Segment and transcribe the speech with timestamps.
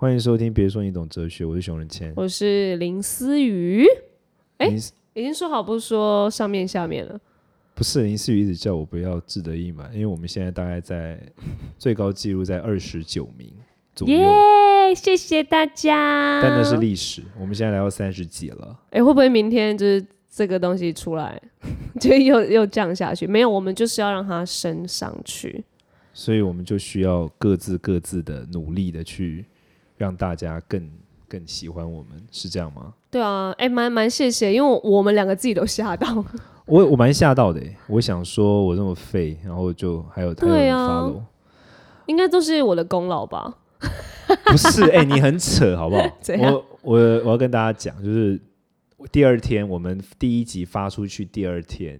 [0.00, 2.12] 欢迎收听，别说你懂哲学，我是熊仁谦。
[2.14, 3.84] 我是林思雨，
[4.58, 4.76] 哎林
[5.14, 7.20] 已经说好不说上面下面了。
[7.74, 11.20] 不是林思雨一直叫我不要志得意满，因为我们现在大概在
[11.76, 13.52] 最高纪录在二十九名
[13.92, 16.40] 左右，耶，谢谢大家。
[16.40, 18.78] 但那是历史，我们现在来到三十几了。
[18.90, 21.42] 哎，会不会明天就是这个东西出来，
[22.00, 23.26] 就又又降下去？
[23.26, 25.64] 没有，我们就是要让它升上去。
[26.14, 29.44] 所以我们就需要各自各自的努力的去
[29.98, 30.90] 让大家更
[31.28, 32.94] 更喜欢我们，是这样吗？
[33.10, 36.24] 对啊，哎，蛮蛮谢谢，因为我们两个自己都吓到。
[36.64, 41.10] 我我蛮吓到的，我想说我这么废，然后就还有他对啊
[42.06, 43.58] 应该都是我的功劳吧？
[44.44, 46.02] 不是哎、你很扯好不好
[46.42, 48.38] 我我我要跟大家讲，就是
[49.10, 51.98] 第二天我们第一集发出去，第二天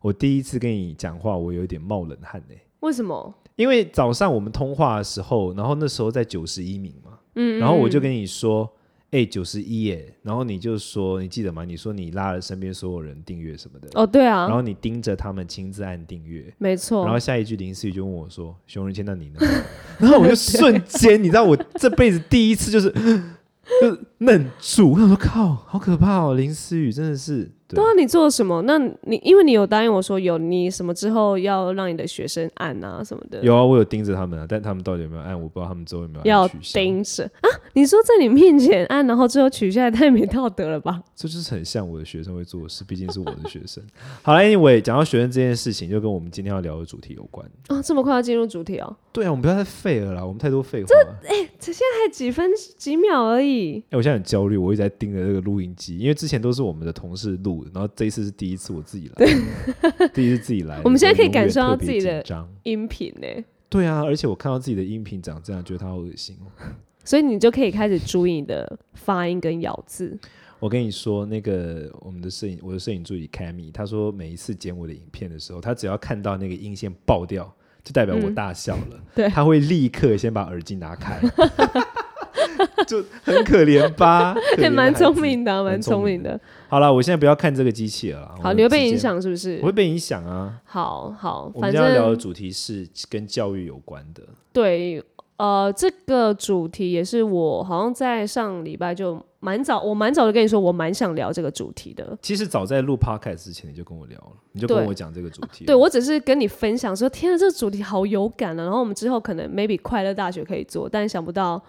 [0.00, 3.34] 我第一次跟你讲话，我有点冒冷汗哎、为什么？
[3.56, 8.70] 因为早上我们通话的时候，然后那时候在九十一名嘛，嗯，嗯然后我就跟你说，
[9.10, 11.64] 哎、九十一耶，然后你就说，你记得吗？
[11.64, 17.04] 你说你拉了身边所有人订阅什么的，哦，对啊然啊，后你盯着他们亲自按订阅，没错。
[17.04, 19.40] 然后下一句林思雨就问我说：“熊仁谦，那你呢？”
[19.98, 22.90] 然后我就瞬间，你知道我这辈子第一次就是
[23.80, 26.34] 就愣住，我想说靠，好可怕哦！
[26.34, 28.62] 林思雨真的是，对啊，你做了什么？
[28.62, 36.48] 那你因为你有答应我说有你什么之后要让你的学生按啊什么的，有啊，我有盯着他们啊，但他们到底有没有按，我不知道他们之后有没有要。
[36.72, 37.48] 盯着啊！
[37.78, 41.00] 你说在你面前按，然后最后取下来，太没道德了吧？
[41.14, 43.80] 这就是很像我的学生会做的事，毕竟是我的学生。
[44.20, 47.48] 好了，anyway，讲到学生这件事情，就跟我们今天要聊的主题有关。
[47.68, 48.96] 啊，这么快要进入主题哦？
[49.12, 51.20] 对啊，我们不要再废了啦，我们太多废话了。
[51.60, 59.26] 这现在还几分几秒而已，哎、我现在很焦虑，我一直在盯着这个录音机，因为之前都是我们的同事录的，然后这一次是第一次我自己来，
[60.14, 60.80] 第一次自己来。
[60.82, 62.24] 我们现在可以感受到自己的。
[62.64, 66.46] 音频呢，对啊，而且我看到自己的音频长这样，觉得他好恶心哦。
[67.08, 70.14] 所以你就可以开始注意你的发音跟咬字。
[70.58, 77.50] 我跟你说，那个我们的摄影，我的摄影助理 Cammy，他说每一次剪我的影片的时候，他只要看到那个音线爆掉，
[77.82, 79.00] 就代表我嗯大笑了。
[79.14, 81.18] 对他会立刻先把耳机拿开，
[82.86, 84.36] 就很可怜吧？
[84.60, 86.38] 也蛮聪明的啊，蛮聪明的。
[86.68, 88.34] 好了，我现在不要看这个机器了。
[88.42, 89.66] 好，你会被影，响是不是我？
[89.68, 90.60] 会被影响啊。
[90.66, 94.22] 好好，我反们今天要聊的主题是跟教育有关的。
[94.52, 95.02] 对，
[95.38, 102.18] 呃，这个主题也是我好像在上礼拜就蛮早，我蛮早就跟你说，我蛮想聊这个主题的。
[102.20, 105.66] 其实早在录 podcast 之前，你就跟我聊了，你就跟我讲这个主题了。
[105.66, 108.64] 对我只是跟你分享说，天啊，这个主题好有感啊！
[108.64, 111.62] 然后我们之后可能 maybe 快乐大学可以做，但想不到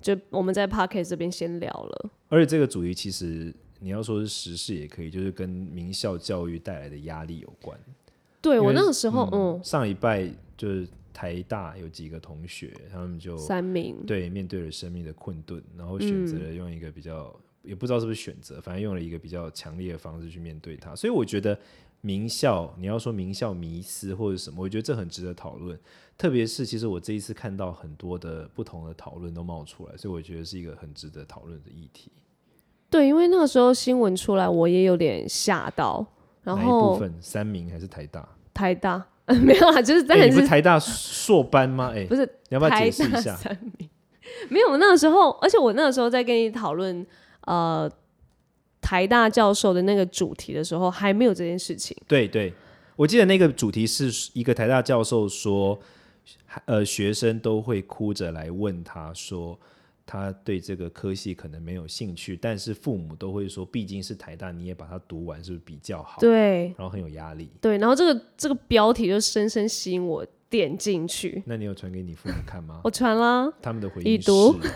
[0.00, 2.10] 就我们在 podcast 这边先聊了。
[2.28, 7.76] 而且这个主题其实你要说是时事也可以，就是跟名校教育带来的压力有关。
[8.40, 10.86] 对我那个时候，嗯，上礼拜就是
[11.16, 20.94] 台大有几个同学，他们就三名，对面对了生命的困顿，然后选择了用一个比较、也不知道是不是选择，反正用了一个比较强烈的方式去面对它。
[20.94, 21.58] 所以我觉得
[22.02, 25.78] 名校，你要说名校迷思或者什么，我觉得这很值得讨论。
[26.18, 32.12] 特别是其实我这一次看到很多的不同的讨论都冒出来，所以我觉得是一个很值得讨论的议题。
[32.90, 36.06] 对，因为那个时候新闻出来，我也有点吓到。
[36.42, 37.12] 然哪一部后分？
[37.22, 38.28] 三名还是台大？
[38.52, 39.04] 台大
[39.42, 41.92] 没有啊，就是真哎、的是你不是台大硕班吗？
[41.94, 43.36] 哎、不是你要不要解释一下？
[44.48, 44.76] 没有。
[44.76, 47.04] 那个时候，而且我那个时候在跟你讨论
[47.42, 47.90] 呃
[48.80, 51.96] 台大教授的那个主题的时候，还没有这件事情。
[52.06, 52.52] 对对，
[52.94, 55.76] 我记得那个主题是一个台大教授说，
[56.66, 59.58] 呃，学生都会哭着来问他说，
[60.06, 66.20] 他对这个科系可能没有兴趣，但是父母都会说，毕竟是台大，你也把它读完，是不是比较好？
[66.20, 67.50] 对然后很有压力。
[67.60, 71.42] 对，然后这个这个标题就深深吸引我点进去。
[71.44, 72.80] 那你有传给你父母看吗？
[72.84, 74.70] 我传了，他们的回应是， 已读我就知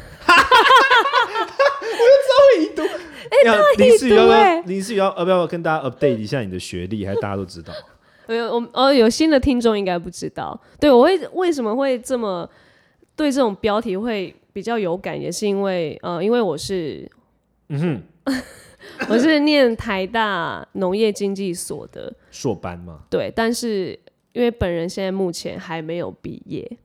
[2.28, 2.82] 道已读。
[3.30, 3.36] 哎，
[3.78, 4.36] 林思雨要不要？
[4.36, 7.06] 欸林思雨要要不要跟大家 update 一下你的学历？
[7.06, 7.72] 还是大家都知道？
[8.26, 10.60] 没 有我哦，有新的听众应该不知道。
[10.80, 12.50] 对我会为什么会这么
[13.14, 17.10] 对这种标题会比较有感，也是因为呃，因为我是
[17.68, 18.34] 嗯哼，
[19.08, 23.00] 我是念台大农业经济所的，硕班嘛。
[23.10, 23.98] 对，但是
[24.32, 26.78] 因为本人现在目前还没有毕业，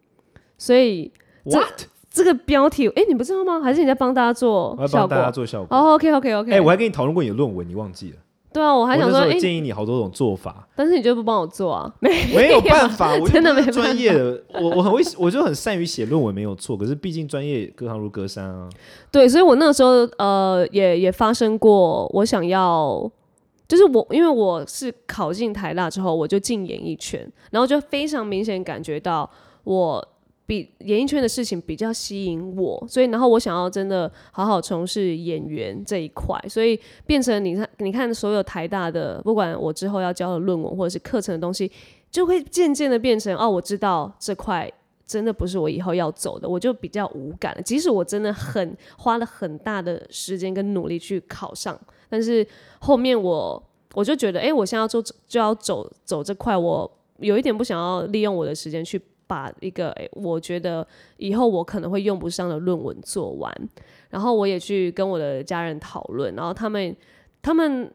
[0.58, 1.12] 所以
[1.50, 1.82] 这 What？
[2.10, 3.60] 这个标题，哎，你不知道吗？
[3.60, 5.32] 还是你在帮大家做效我要帮大家？
[5.32, 5.78] 做效果。
[5.78, 8.18] 哦，OK OK OK，哎、我还跟你讨论过你的论文，你忘记了？
[8.56, 11.94] 对啊，我还想说，建议你好多种做法，但是你就不帮我做啊？
[12.00, 16.78] 没 没有办法，我 真的没办法专业的，我我很会，我就很善于写论文，没有错。
[16.78, 18.70] 可是毕竟专业隔行如隔山啊。
[19.12, 23.12] 对，所以我那个时候呃也也发生过，我想要，
[23.68, 29.30] 就是我因为我是考进台大之后，我就进演艺圈，然后就非常明显感觉到
[29.66, 30.08] 我
[30.48, 41.72] 比演艺圈的事情比较吸引我，所以然后我想要真的好好从事演员这一块，所以变成你看你看所有台大的，不管我之后要教的论文或者是课程的东西，
[42.12, 44.72] 就会渐渐的变成哦，我知道这块
[45.08, 47.62] 真的不是我以后要走的，我就比较无感了。
[47.64, 51.76] 即使我真的很花了很大的时间跟努力去考上，
[52.08, 52.46] 但是
[52.80, 53.64] 后面我
[53.96, 59.02] 我就觉得，哎，我现在要做就要走走这块，我有一点不想要利用我的时间去。
[59.28, 60.86] 把一个诶，我觉得
[61.18, 63.54] 以后我可能会用不上的论文做完，
[64.10, 66.96] 然后我也去跟我的家人讨论，然后他们
[67.42, 67.92] 他们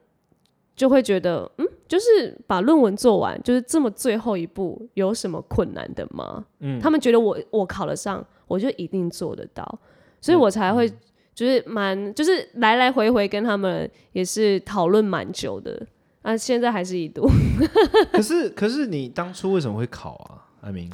[0.76, 6.44] 就会觉得，嗯，就是把论文做完，就是这么最后一步有什么困难的吗？
[6.60, 9.78] 嗯，他们觉得我我考得上，我就一定做得到，
[10.20, 10.88] 所以我才会
[11.34, 15.86] 就是蛮就是来来回回跟他们也是讨论蛮久的
[16.22, 17.28] 啊，现在还是一度。
[18.12, 20.29] 可是可是你当初为什么会考啊？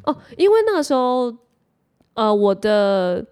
[0.05, 1.35] 哦，因为那个时候，
[2.15, 3.25] 呃，我的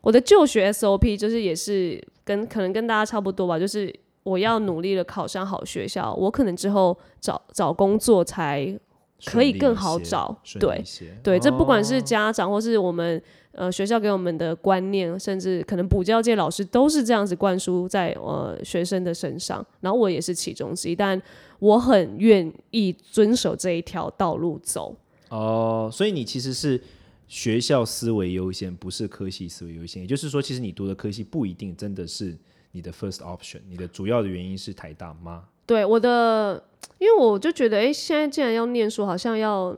[0.00, 8.78] 我的就学 SOP 就是也是跟可能跟大家差不多吧，就是我要努力的考上好学校，我可能之后找找工作才
[9.24, 10.36] 可以更好找。
[10.58, 10.82] 对
[11.22, 13.22] 对，这不管是家长或是我们
[13.52, 21.20] 呃学校给我们的观念，甚至可能补教界老师都是这样子灌输在呃学生的身上，然后我也是其中之一，但
[21.58, 24.96] 我很愿意遵守这一条道路走。
[25.32, 26.78] 哦，所以你其实是
[27.26, 30.02] 学校思维优先，不是科系思维优先。
[30.02, 32.36] 也就是说，其实你读的科系不一定真的是
[32.72, 33.60] 你的 first option。
[33.66, 35.44] 你的主要的原因是台大吗？
[35.64, 36.62] 对，我的，
[36.98, 39.74] 因为我就觉得，哎，现在既然要念书，好像要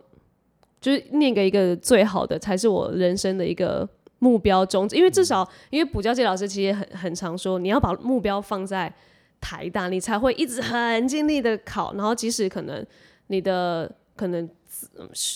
[0.80, 4.96] 就是念个一个最好的，才是我人生的一个目标宗旨。
[4.96, 8.92] 因为至少，因为补教界老师其实很很常说，你要把目标放在
[9.40, 11.94] 台大，你才会一直很尽力的考。
[11.94, 12.84] 然后，即使可能
[13.28, 14.50] 你的可能。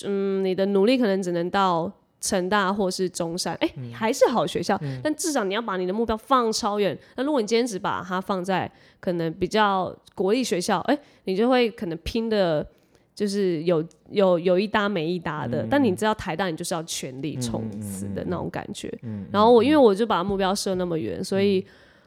[0.05, 1.91] 嗯，你的努力可能只能到
[2.21, 6.99] 成大或是中山，哎，还是好学校，但至少你要把你的目标放超远。
[7.17, 12.67] 那如果你今天只把它放在可能比较国立学校，哎，你就会可能拼的，
[13.15, 15.67] 就是有有有一搭没一搭的。
[15.71, 18.93] 但你知道台大，你就是要全力冲刺的那种感觉。
[19.31, 21.65] 然后我因为我就把目标设那么远，所以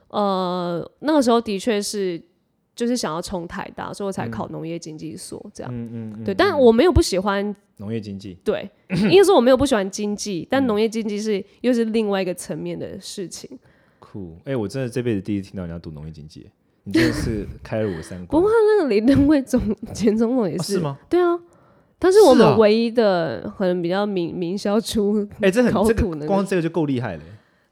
[0.09, 2.21] 呃那个时候的确是。
[2.75, 5.71] 就是想要冲台大，所以我才考农业经济所这样。
[5.73, 8.37] 嗯嗯对，但我没有不喜欢农业经济。
[8.43, 13.49] 对，应该说我没有不喜欢经济，但农业经济是又是另外一个层面的事情。
[13.99, 16.49] 酷，哎，我真的这辈子第一次听到人家读农业经济，
[16.83, 18.27] 你真的是 开了我三观。
[18.27, 19.61] 不过那个林登辉总
[19.93, 20.97] 前总统也是吗？
[21.09, 21.39] 对啊，
[21.99, 25.27] 他是我们唯一的可能比较名名校出。
[25.41, 27.23] 哎，这很这个光这个就够厉害了。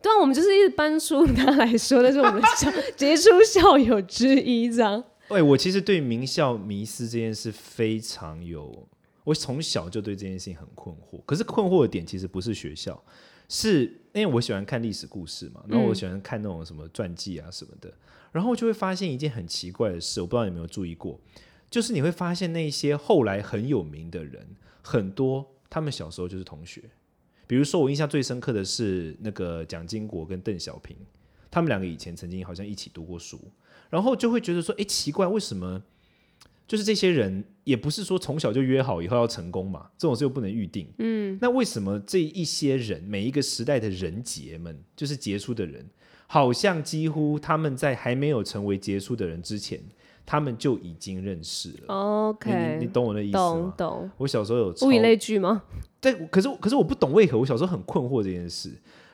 [0.01, 5.03] 对啊，我们就是一直搬出他来说，那是我们校杰出校友之一，这样。
[5.27, 8.87] 对， 我其实对名校迷思这件事非常有，
[9.25, 11.21] 我从小就对这件事情很困惑。
[11.25, 13.03] 可是困惑的点其实不是学校，
[13.49, 17.93] 是因为我喜欢看历史故事嘛，然后我喜欢看那种什么传记啊什么的，
[18.31, 21.19] 然后就会发现一件很奇怪的事，我不知道你有没有注意过，
[21.69, 24.47] 就是你会发现那些后来很有名的人，
[24.81, 26.83] 很多他们小时候就是同学。
[27.49, 30.95] 比如说，我印象最深刻的是那个蒋经国跟邓小平，
[31.49, 33.41] 他们两个以前曾经好像一起读过书，
[33.89, 35.81] 然后就会觉得说，哎，奇怪，为什么
[36.67, 39.89] 就是这些人也不是说从小就约好以后要成功嘛？
[39.97, 45.89] 这种事又不能预定，嗯，那为什么这一些人每一个时代的人杰们，就是杰出的人，
[46.27, 49.81] 好像几乎他们在还没有成为杰出的人之前，
[50.29, 53.43] 他们就已经认识了？OK，你懂我的意思吗？
[53.43, 54.11] 懂懂。
[54.15, 55.63] 我小时候有物以类聚吗？
[55.99, 58.69] 对，可是可是我不懂为何我小时候很困惑这件事，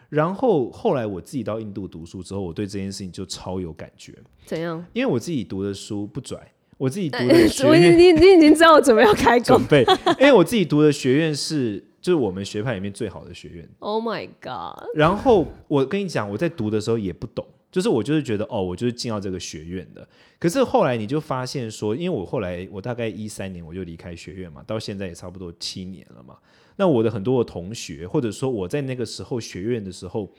[0.10, 4.14] 然后后来我自己到印度读书之后，我对这件事情就超有感觉。
[4.46, 4.86] 怎样？
[4.92, 6.38] 因为我自己读的书不拽，
[6.78, 9.86] 我自己读的学院，你你已经知道我准备要开准备，
[10.20, 13.66] 因为我自己读的学院是就是我们学派里面最好的学院。
[13.80, 14.84] Oh my god！
[14.94, 17.48] 然后我跟你讲，我在读的时候也不懂。
[17.76, 20.08] 就是我就是觉得哦，我就是进到这个学院的。
[20.40, 26.38] 可是后来你就发现说，因为我后来我大概一三年我就离开学院嘛，到现在也差不多七年了嘛。
[26.78, 30.32] 那我的很多的同学，或者说我在那个时候学院的时候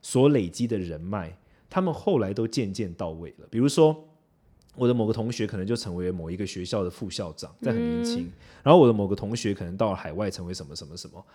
[0.00, 1.36] 所累积的人脉，
[1.68, 3.48] 他们后来都渐渐到位了。
[3.50, 4.08] 比如说
[4.76, 8.30] 我的某个同学可能就成为某一个学校的副校长，在很年轻。
[8.62, 11.26] 然后我的某个同学可能到了海外成为什么什么什么。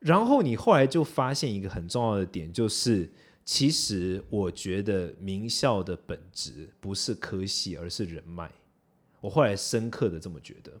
[0.00, 3.08] 然后你后来就发现一个很重要的点，就是。
[3.46, 8.50] 其实我觉得名校的本质不是科系，而是人脉。
[9.20, 10.72] 我后来深刻的这么觉得，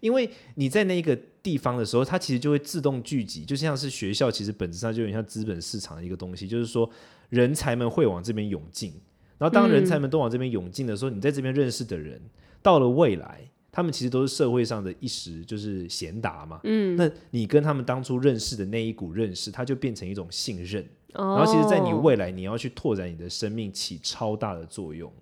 [0.00, 6.90] 因为你在那个地方的时候，它其实就会自动聚集，就像是学校，其实本质上就有点像资本市场的一个东西，就是说
[7.28, 8.92] 人才们会往这边涌进。
[9.36, 12.20] 然后当人才们都往这边涌进的时候，你在这边认识的人，
[12.62, 13.48] 到了未来。
[13.70, 16.60] 他们其实都是社会上的一时就是贤达嘛。
[16.62, 20.86] 嗯，那你跟他们当初认识的那一股认识，它就变成一种信任。
[21.14, 25.12] 然然后其实，在你未来你要去拓展你的生命，起超大的作用。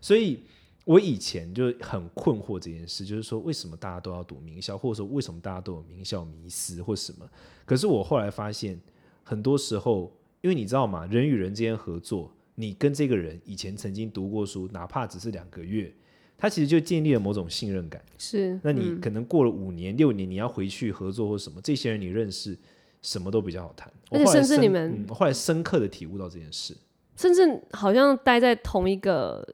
[0.00, 0.40] 所以
[0.84, 7.28] 我以前就很困惑这件事，就是说为什么大家都要读名校，或者说为什么大家都有名校迷思或什么？
[7.64, 8.80] 可是我后来发现，
[9.22, 15.92] 很多时候，因为你知道吗，人与人之间合作，你跟这个人以前曾经读过书，哪怕只是两个月，
[16.36, 18.04] 他其实就建立了某种信任感。
[18.18, 22.58] 是，那你可能过了五年、六年，你要回去合作或什么，这些人你认识，
[23.02, 23.92] 什么都比较好谈。
[24.10, 26.74] 而且甚至你们嗯后来深刻的体悟到这件事。
[27.14, 29.46] 甚至好像待在同一个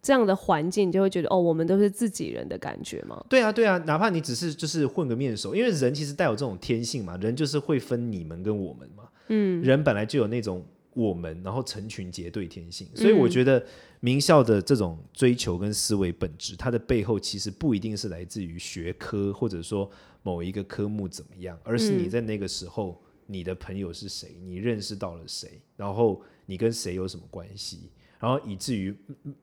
[0.00, 3.22] 这样的环境，你就会觉得哦，我们都是自己人的感觉吗？
[3.28, 9.04] 对啊，对啊，哪怕你只是就是混个面熟，因为人其实带有这种天性嘛，人就是会分你们跟我们嘛。
[9.28, 10.64] 嗯，人本来就有那种
[10.94, 13.64] 我们，然后成群结队天性，所以我觉得
[14.00, 19.88] 名校的这种追求跟思维本质，它的背后其实不一定是来自于学科或者说
[20.22, 28.94] 某一个科目怎么样，而是你在那个时候你的朋友是谁，你认识到了谁，然后你跟谁有什么关系，然后以至于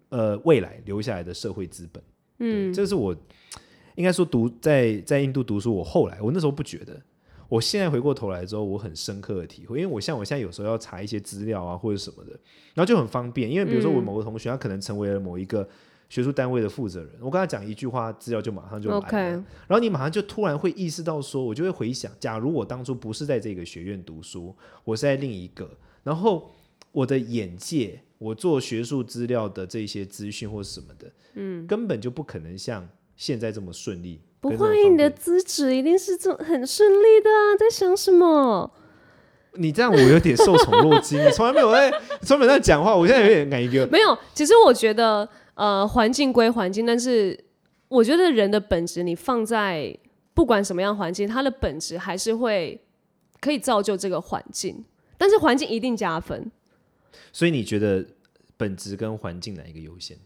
[0.09, 2.03] 呃未来留下来的社会资本。
[2.39, 3.15] 嗯，这个是我
[3.95, 7.01] 应该说读在在印度读书，我后来我那时候不觉得，
[7.49, 12.31] 我现在回过头来之后，我很深刻的体会，因为我像我现在有时候要查一些资料啊或者什么的，
[12.73, 15.67] 然后就很方便，因为比如说我某个同学他可能成为了某一个
[16.09, 25.69] 学术单位的负责人，我跟他讲一句话，资料就马上就来了 OK 然后你马上就突然会意识到说，我就会回想，假如我当初不是在这个学院读书，我是在另一个，
[26.03, 26.49] 然后
[26.91, 34.19] 我的眼界，我做学术资料的这些资讯或什么的，嗯，根本就不可能像现在这么顺利。
[34.41, 37.55] 不会，你的资质一定是这很顺利的啊！
[37.59, 38.71] 在想什么？
[39.55, 43.85] 你这样我有点受宠若惊， 你从来没有在从来没有在讲话，我现在有点感觉。
[43.87, 45.27] 没有，其实我觉得，
[45.59, 47.37] 呃，环境归环境，但是
[47.89, 49.93] 我觉得人的本质，你放在
[50.33, 52.79] 不管什么样环境，它的本质还是会
[53.41, 54.85] 可以造就这个环境，
[55.17, 56.49] 但是环境一定加分。
[57.33, 58.05] 所以你觉得
[58.55, 60.17] 本质跟环境哪一个优先？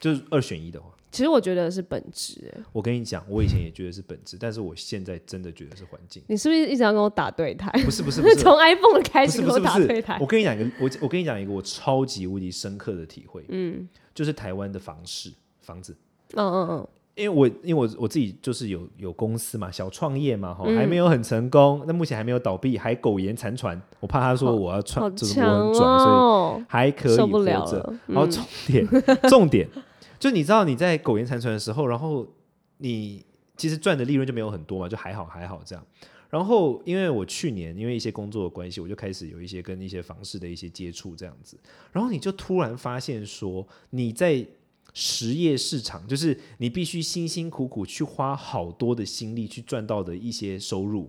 [0.00, 6.22] 就是二选一的话，其实我觉得是本质、欸，我跟你讲，我以前也觉得是本质，但是我现在真的觉得是环境。
[6.28, 7.70] 你是不是一直要跟我打对台？
[7.84, 10.24] 不是不是 不是，从 iPhone 开不始跟我打对台我？
[10.26, 15.96] 跟你讲一个，我我跟你讲一个我超级无敌深刻的体会，嗯，就是台湾的房市房子，
[16.34, 26.64] 嗯嗯嗯，因为我因为我我自己就是有有公司嘛，小创业嘛，哈、还没有很成功，那目前还没有倒闭，还苟延残喘，我怕他说我要好创，就是我强很拽，所哦以！
[26.68, 27.94] 还可以活着。
[28.08, 28.88] 然后重点、
[29.30, 29.68] 重点，
[30.18, 32.26] 就你知道你在苟延残喘的时候，然后
[32.78, 33.24] 你
[33.56, 35.84] 其实赚的利润就没有很多嘛，就还好还好这样。
[36.28, 41.58] 然后因为我去年因为一些工作的关系，我就开始有一些跟一些房市的一些接触这样子，
[41.92, 44.46] 然后你就突然发现说你在。
[44.94, 51.08] 实业市场就是你必须辛辛苦苦去花好多的心力去赚到的一些收入，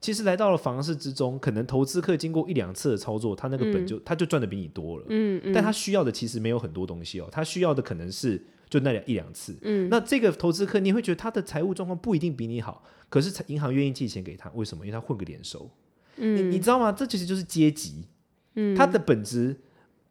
[0.00, 5.06] 其实来到了房市之中，可能投资客经过一两次的操作，他那个本就、他就赚的比你多了。
[5.08, 9.56] 嗯嗯，但他需要的其实没有很多东西哦，他需要的可能是就那两一两次。
[9.62, 14.86] 嗯，那这个投资客你会觉得他的财务状况不一定比你好，可是银行愿意借钱给他，为什么？
[14.86, 15.70] 因为他混个脸熟。
[16.16, 16.90] 嗯，你你知道吗？
[16.90, 18.06] 这其实就是阶级。
[18.54, 19.54] 嗯，他的本质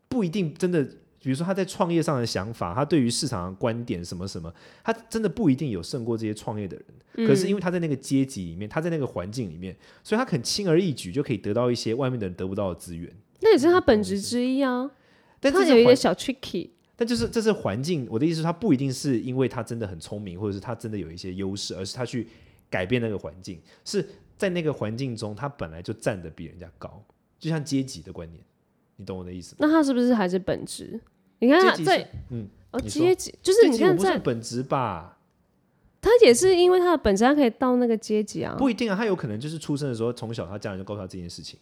[0.07, 0.87] 不一定真的。
[1.21, 4.49] 比如说他在创业上的想法，他对于市场的观点什么什么，
[4.81, 7.27] 他真的不一定有胜过这些创业的人。
[7.27, 13.13] 可是因为他在那个阶级里面，他在那个环境里面，所以他很轻而易举就可以得到一些外面的人得不到的资源。
[13.41, 14.89] 那也是他本质之一啊。
[15.41, 22.25] 但他有一点小 tricky，但就是这是环境，我的意思是，他不一定是因为他真的很聪明，或者是他真的有一些优势，而是他去
[22.69, 24.07] 改变那个环境，是
[24.37, 27.03] 在那个环境中，他本来就站得比人家高，
[27.37, 28.43] 就像阶级的观念，
[28.95, 29.57] 你懂我的意思吗？
[29.61, 30.99] 那他是不是还是本质？
[31.39, 35.17] 你看在嗯，哦阶级，就是你看在本质吧？
[36.01, 38.55] 他也是因为他的本质，他可以到那个阶级啊。
[38.57, 41.59] 不一定啊，他有可能就是出生的时候，从小他家人就告诉他这件事情。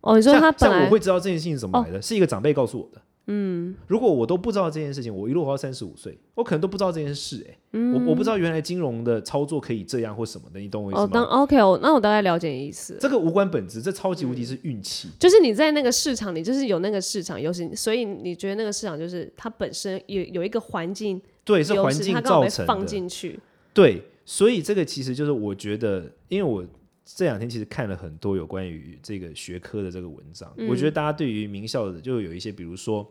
[0.00, 3.02] 哦，你说他本来我会知道这件事情怎么来的，是一个长辈告诉我的。
[3.26, 7.50] 嗯，如果我都不知道这件事情，我一路活到三十五岁，我可能都不知道这件事、欸。
[7.50, 12.96] 哎、我我不知道原来金融的操作可以这样或什么的，你懂我意思哦，当吗？OK，我那我大概了解你意思。
[13.00, 15.08] 这个无关本质，这超级无敌是运气。
[15.18, 22.84] 就是你在那个市场，你就是有那个市场优势，所以你觉得那个市场就是它本身有有一个环境对，是，环境造成的。
[22.84, 23.38] 进去。
[23.72, 26.64] 对，所以这个其实就是我觉得，因为我
[27.04, 33.06] 这两天其实看了很多有关于这个学科的这个文章，我觉得大家对于名校的就有一些，比如说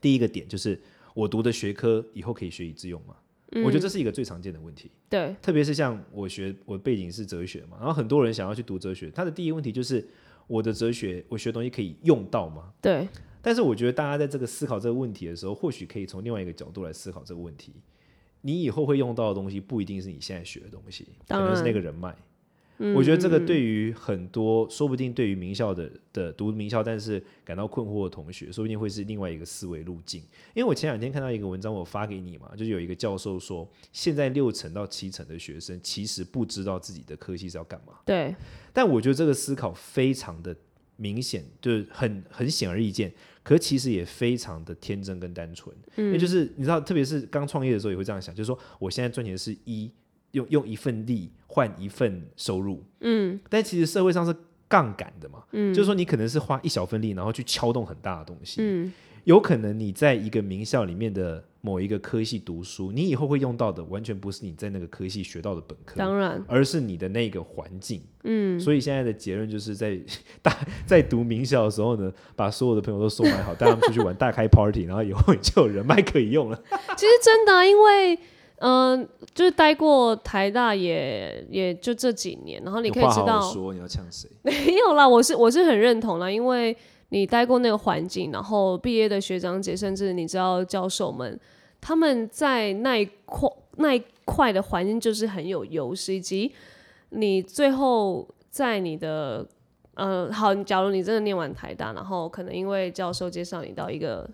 [0.00, 0.80] 第一个点就是
[1.14, 3.16] 我读的学科以后可以学以致用吗？
[3.64, 10.04] 我觉得这是一个最常见的问题，对，特别是像我学我背景是哲学嘛，然后很多人想要去读哲学，他的第一个问题就是
[10.48, 12.72] 我的哲学我学东西可以用到吗？
[12.82, 13.08] 对，
[13.40, 17.72] 但是我觉得大家在这个思考这个问题的时候，或许可以从另外一个角度来思考这个问题。
[18.42, 22.14] 你以后会用到的东西不一定是你现在学的东西，可能是那个人脉。
[22.78, 30.20] 嗯我觉得这个对于很多，说不定对于名校的的读名校但是感到困惑的同学，说不定会是另外一个思维路径。
[30.54, 37.94] 因为我前两天看到一个文章，我发给你嘛，就是有一个教授说，现在六成到七成的学生其实不知道自己的科系是要干嘛。
[38.04, 38.34] 对，
[38.72, 40.54] 但我觉得这个思考非常的
[40.96, 45.74] 明显，就是很很显而易见，可其实也非常的天真跟单纯。
[45.96, 49.90] 因为就是你知道，特别是刚创业的时候也会这样想，就是说我现在赚钱是一
[50.36, 54.34] 用用一份力换一份收入，嗯，但其实社会上是
[54.68, 58.92] 杠杆的嘛，嗯，就是说你可能是花一小份力，然后去敲动很大的东西，嗯，
[59.24, 68.02] 有可能你在一个名校里面的某一个科系读书，你以后会用到的完全不是你在那个科系学到的本科，当然，而是你的那个环境。
[68.24, 69.98] 嗯，所以现在的结论就是在
[70.42, 76.62] 大在读名校的时候呢，把所有的朋友都收买好，带他们出去玩，大开 party，然后以后你就有人脉可以用了。
[76.96, 78.18] 其实真的啊、因为
[78.58, 84.28] 嗯、呃就是待过台大也也就这几年，然后你可以知道好知道，好说，你要呛谁？
[84.42, 86.76] 没有啦，我是我是很认同啦，因为
[87.10, 91.38] 你待过那个环境，然后毕业的学长姐，甚至你知道教授们，
[91.80, 96.52] 他们在那一块那一块的环境就是很有优势，以及
[97.10, 99.46] 你最后在你的
[99.94, 104.28] 呃，好，假如你真的念完台大，然后可能因为教授介绍你到一个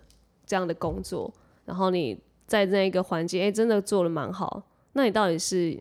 [0.45, 1.31] 这样的工作，
[1.65, 2.17] 然后你
[2.53, 5.73] 在那一个环境，哎、真的做的蛮好，那你到底是，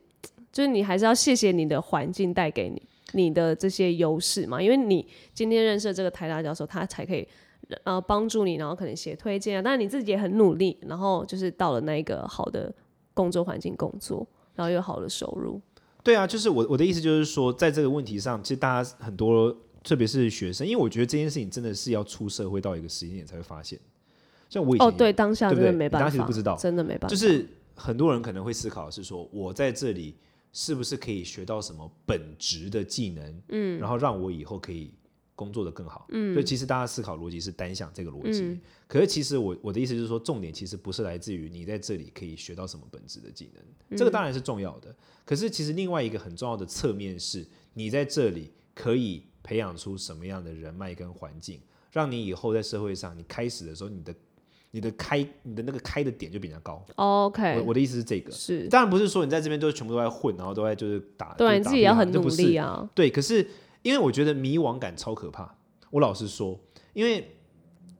[0.50, 2.80] 就是你还是要谢谢你的环境带给你
[3.12, 4.62] 你的这些优势嘛？
[4.62, 7.28] 因为你今天认识这个台大教授，他才可以
[7.84, 12.74] 呃帮助你，然后可能写推荐啊，但你自己也很努力，然后就是到了那一个好的
[13.12, 15.60] 工作环境工作，然后有好的收入。
[16.02, 23.78] 对啊，就是我我的意思就是说，在这个问题上，其实大家很多，特别是学生，因为我觉得这件事情真的是要出社会到一个时间点才会发现。
[24.52, 26.54] 像我以前哦，对，当下真的没办法，你当时不知道。
[26.56, 30.14] 真的没办法，就是很多人可能会思考的是说，我在这里
[30.52, 34.92] 是不是可以学到什么本职的技能，嗯，然后让我以后可以
[35.34, 51.58] 工作的更好，嗯，所以其实大家思考逻辑是单向这个逻辑，可是其实我我的意思就是说，重点其实不是来自于你在这里可以学到什么本职的技能，这个当然是重要的，可是其实另外一个很重要的侧面是，你在这里可以培养出什么样的人脉跟环境，
[51.90, 54.14] 让你以后在社会上，你开始的时候，你的
[54.72, 56.84] 你的开你的那个开的点就比人家高。
[56.96, 62.90] 我 OK，我的意思是这个，是当然不是说你在这边都全部都在混，然后都在就是打，对自己也要很努力啊。
[62.94, 63.46] 对，可是
[63.82, 65.54] 因为我觉得迷惘感超可怕。
[65.90, 66.58] 我老实说，
[66.94, 67.36] 因为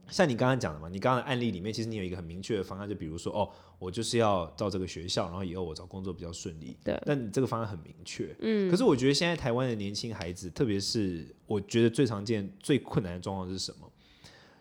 [0.08, 6.74] 像你刚刚讲的嘛，你刚刚的案例里面，其实你有一个很明确的方案，就比如说，哦，我就是要到这个学校，然后以后我找工作比较顺利。
[6.82, 8.34] 对但你这个方案很明确。
[8.40, 8.70] 嗯。
[8.70, 13.90] 可是我觉得现在台湾的年轻孩子，特别是我觉得最常见、最困难的状况是什么？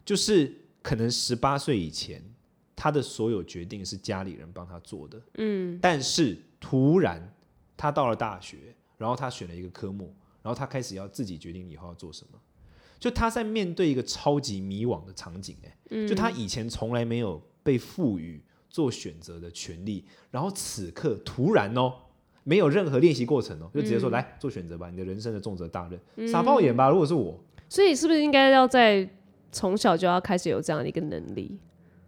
[0.03, 2.23] 就是可能十八岁以前，
[2.75, 5.21] 他的所有决定是家里人帮他做的。
[5.35, 5.77] 嗯。
[5.81, 7.33] 但是突然
[7.77, 12.39] 他到了大学，然后他选了一个科目，然后他开始要自己决定以后要做什么。
[12.99, 18.39] 就他在面对一个超级迷惘的场景、欸，就他以前从来没有被赋予
[18.69, 21.91] 做选择的权利，然后此刻突然哦，
[22.43, 26.91] 没有任何练习过程哦，就直接说、来做选择吧，你的人生的重责大任，傻爆眼吧？
[26.91, 29.09] 如果是我，所以是不是应该要在
[29.51, 31.57] 从小就要开始有这样的一个能力？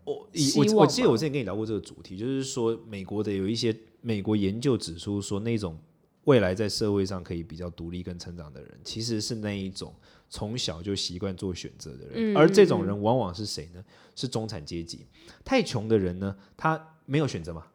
[0.06, 0.14] 我
[0.58, 5.78] 我我记得我之前跟你聊过这个主题，就是说美国的有一些美国研究指出说，那种
[6.26, 9.94] 未来在社会上可以比较独立跟成长的人，其实是那一种
[10.30, 13.84] 从小就习惯做选择的人，而这种人往往是谁呢？
[14.16, 15.06] 是中产阶级。
[15.46, 17.68] 太穷的人呢，他没有选择嘛。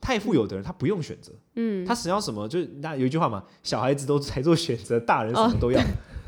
[0.00, 5.80] 太富有的人，他不用选择，嗯，他想要什么，就是那有一句话嘛，小孩子都才做选择，大人什么都要。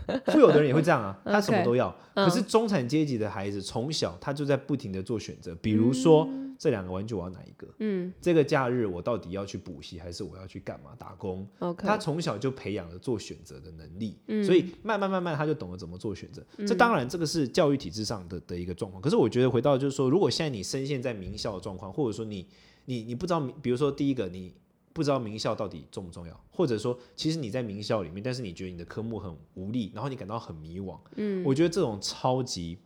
[0.33, 1.95] 富有的人也会这样啊， 他什么都要。
[2.15, 7.67] 可是中产阶级的孩子从小他就在不停的做选择，比如说、这两个玩具我要哪一个？
[7.81, 16.43] 嗯，这个假日我到底要去补习还是我要去干嘛打工？OK，他从小就培养了做选择的能力，所以慢慢慢慢他就懂得怎么做选择。
[16.67, 19.03] 这当然这个是教育体制上的的一个状况。
[19.03, 22.47] 可是我觉得回到就是说，如果现在你深陷在名校的状况，或者说你
[22.87, 24.55] 你你不知道，比如说第一个你
[24.97, 30.99] 不知道名校到底重不重要，或者说其实你在名校里面，但是你觉得你的科目很无力，然后你感到很迷惘。
[31.17, 32.79] 嗯，我觉得这种超级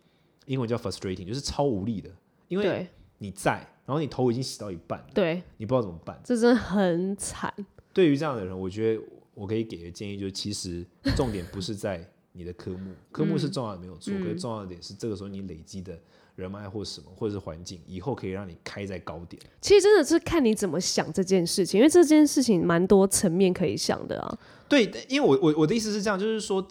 [0.46, 2.10] 英文叫 frustrating，就是超无力的，
[2.48, 6.20] 因为你在，然后你头已经洗到一半了，对，你不知道怎么办。
[6.24, 7.54] 这真的很惨。
[7.92, 9.02] 对于这样的人，我觉得
[9.34, 15.96] 我可以给的建议就是，其实重点不是在你的科目，科目是重要的没有错，可是重要的点是这个时候你累积的
[16.40, 19.40] 人脉或什么，或者是环境，以后可以让你开在高点。
[19.60, 24.38] 其实真的是看你怎么想这件事情，因为这件事情蛮多层面可以想的啊。
[24.68, 26.66] 对，因为我我我的意思是这样，就是说，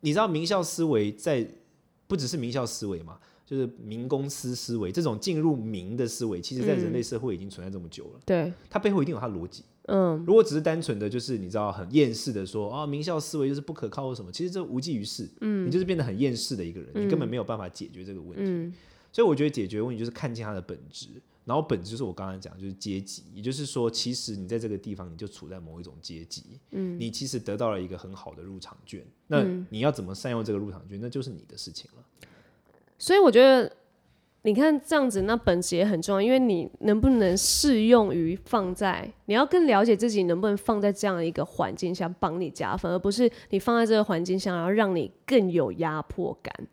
[0.00, 1.46] 你知道名校思维在
[2.06, 9.64] 不只是名校思维嘛，就是民公司思维这种进入民的思维，其实在人类社会已经存在这么久了，对，它背后一定有它逻辑。
[9.90, 15.26] 嗯，如果只是单纯的就是你知道很厌世的说啊，名校思维就是不可靠或什么，其实这无济于事。
[15.40, 18.42] 嗯，你就是变得很厌世的一个人，你根本没有办法解决这个问题。
[18.44, 18.74] 嗯
[19.18, 21.08] 所以我觉得解决问题就是看见它的本质，
[21.44, 32.04] 然后本质就是我刚才讲，就是阶级，也就是说，其实你在这个地方你就处在某一种阶级，嗯，你其实得到了一个很好的入场券，那你要怎么善用这个入场券，那就是你的事情了。
[32.96, 33.68] 所以我觉得，
[34.42, 46.68] 你看这样子，那本质也很重要，因为你能不能适用于放在，你要更了解自己能不能放在这样的一个环境下帮你加分，而不是你放在这个环境下，然后让你更有压迫感。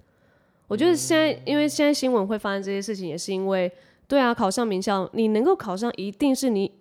[0.67, 3.71] 我觉得现在，因为现在新闻会发生这些事情，也是因为，
[4.08, 6.71] 对啊，考上名校，你能够考上，一定是你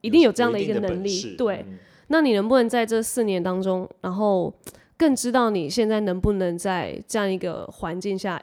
[0.00, 1.64] 一定有这样的一个能力，对。
[1.68, 4.52] 嗯那你能不能在这四年当中，然后
[4.98, 8.42] 更知道你现在能不能在这样一个环境下，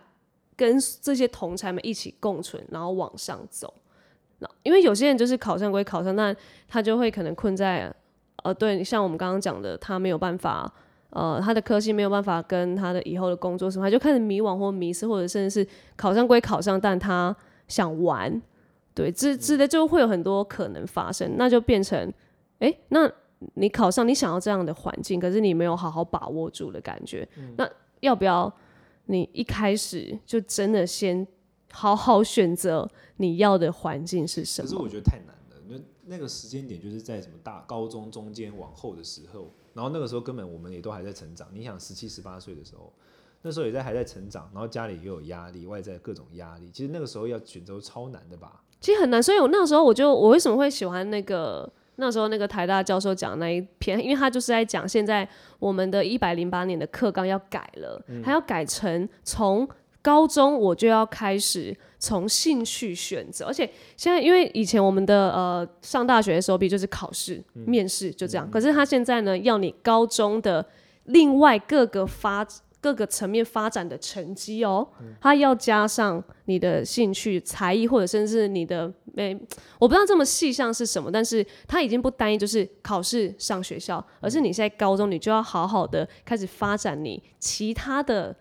[0.56, 3.72] 跟这些同才们一起共存，然后往上走？
[4.40, 6.36] 那因为有些人就是考上归考上，但
[6.68, 7.94] 他就会可能困在
[8.38, 10.74] 呃，对，像我们刚刚讲的，他没有办法。
[11.12, 17.36] 呃，他的科系没有办法跟他的以后的工作什么，他就开始迷惘或迷失，或者甚至是考上归考上，但他
[17.68, 18.42] 想玩，
[18.94, 22.14] 对，之之类就会有很多可能发生，那就变成，
[22.60, 23.12] 哎，那
[23.56, 27.68] 你考上，你想要这样的环境，可是你没有好好把握住的感觉，那
[28.02, 28.52] 要不要
[29.06, 31.26] 你一开始就真的先
[31.72, 34.68] 好好选择你要的环境是什么？
[34.68, 41.48] 可是我觉得太难了，那那个时间点就是在什么大高中中间往后的时候，然后那个时候根本我们也都还在成长。
[41.54, 42.92] 你想十七十八岁的时候，
[43.42, 48.62] 那时候也在还在成长，然后家里也有压力，外在各种压力，其实那个时候要选择超难的吧？
[48.82, 55.26] 其实很难，所以我那时候我就我为什么会喜欢那个那时候那个台大教授讲那一篇，因为他就是在讲现在
[55.60, 59.66] 我们的一百零八年的课纲要改了，还要改成从
[60.02, 70.66] 高中我就要开始从兴趣选择，而且现在因为以前我们的呃上大学的时候，比就是考试、面试就这样，可是他现在呢要你高中的
[71.04, 72.48] 另外各个发
[72.82, 74.88] 各个层面发展的成绩哦，
[75.20, 79.38] 他要加上你的兴趣、才艺，或者甚至你的诶，
[79.78, 88.34] 我不知道这么细项是什么，但是他已经不单一就是考试上学校，而是你现在高中你就要好好的开始发展你其他的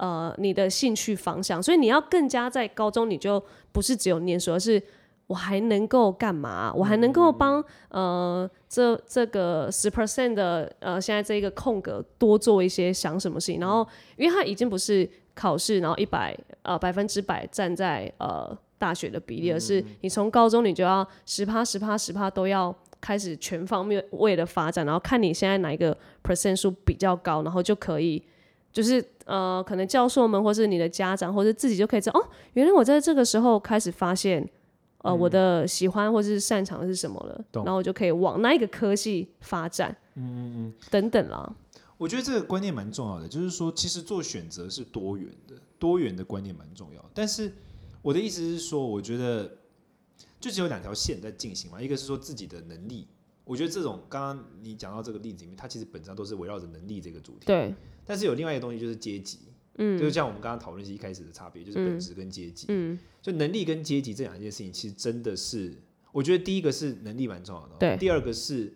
[0.00, 4.82] 呃你的兴趣方向，所以你要更加在高中你就不是只有念书，而是
[5.26, 6.72] 我还能够干嘛？
[6.74, 13.86] 我还能够帮呃这这个十 percent 的呃现在这一个空格多做一些想什么事情，然后
[14.16, 28.22] 因为它已经不是考试，然后一百呃百分之百站在呃大学的比例，而是你从高中你就要十趴十趴十趴都要开始全方面为了发展，然后看你现在哪一个 percent 数比较高，然后就可以
[28.72, 34.48] 就是呃可能教授们或是你的家长或者自己就可以知道哦，原来我在这个时候开始发现。
[35.02, 41.50] 呃，我的喜欢或是擅长的是什么了，然后我就可以往那一个科系发展，嗯嗯嗯，等等啦。
[41.96, 47.02] 我觉得这个观念蛮重要的，就是说，其实做选择是多元的，多元的观念蛮重要。
[47.14, 47.50] 但是
[48.02, 49.50] 我的意思是说，我觉得
[50.38, 53.08] 就只有两条线在进行嘛，一个是说自己的能力，
[53.50, 57.46] 我觉得这种刚刚你讲到这个例子里面，它其实本质上都是围绕着能力这个主题。
[57.46, 57.74] 对，
[58.06, 59.40] 但是有另外一个东西就是阶级，
[59.74, 65.74] 嗯，就是像我们刚刚讨论是一开始的差别，就是本质跟阶级，嗯，就能力跟阶级这两件事情，其实真的是，
[66.12, 67.96] 我觉得第一个是能力蛮重要的，哦对。
[67.96, 68.72] 第二个是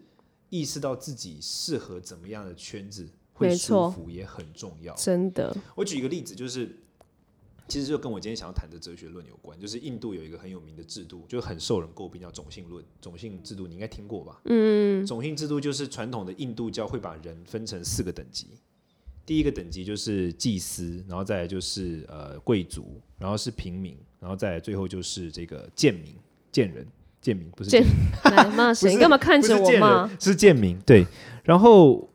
[0.50, 4.92] 意识到自己适合怎么样的圈子会舒服也很重要。
[4.96, 6.76] 真的，我举一个例子，就是
[7.66, 12.84] 其实就跟我今天想要谈的哲学论有关，就是印度有一个很有名的制度，就很受人诟病，叫种姓论。
[13.00, 14.40] 种姓制度你应该听过吧？
[14.44, 18.48] 嗯，种姓制度就是传统的印度教会把人分成四个等级。
[19.26, 26.14] 第一个等级就是祭司，然后再来就是呃贵族，然后是平民，然后再来最后就是这个贱民、
[26.52, 26.86] 贱人、
[27.22, 27.90] 贱民不是贱贱
[28.36, 28.98] 来骂谁？
[28.98, 30.06] 干嘛看着我骂？
[30.20, 30.78] 是贱民。
[30.80, 31.06] 对，
[31.42, 32.06] 然后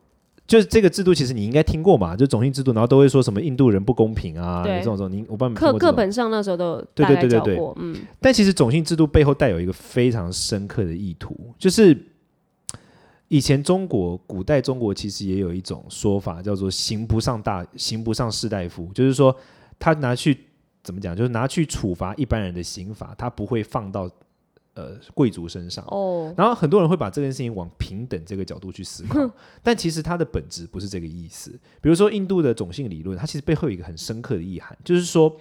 [0.50, 7.60] 就是这个制度，其实你应该听过嘛，就种姓制度，然后都会说什么印度人不公平啊，这种这种，你我帮你课本上那时候都有对对对对。
[7.76, 11.96] 嗯，但其实种姓制度背后带有一个非常深刻的意图，就是
[13.28, 19.36] 以前中国古代中国其实也有一种说法叫做“刑不上大，刑不上士大夫”，就是说
[19.78, 20.36] 他拿去
[20.82, 24.10] 怎么讲，就是拿去处罚一般人的刑罚，他不会放到
[24.80, 25.84] 呃贵族身上。
[25.88, 29.30] 哦，然后很多人会把这件事情往平等这个角度去思考，
[29.62, 31.52] 但其实它的本质不是这个意思。
[31.82, 35.36] 比如说印度的种姓理论，它其实背后有一个很深刻的意涵，就是说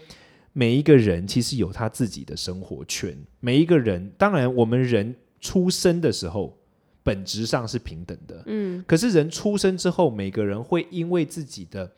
[0.53, 6.59] 每一个人其实有他自己的生活圈，每一个人，当然我们人出生的时候
[7.05, 11.90] 本质上是平等的，嗯，可是人出生之后，每个人会因为自己的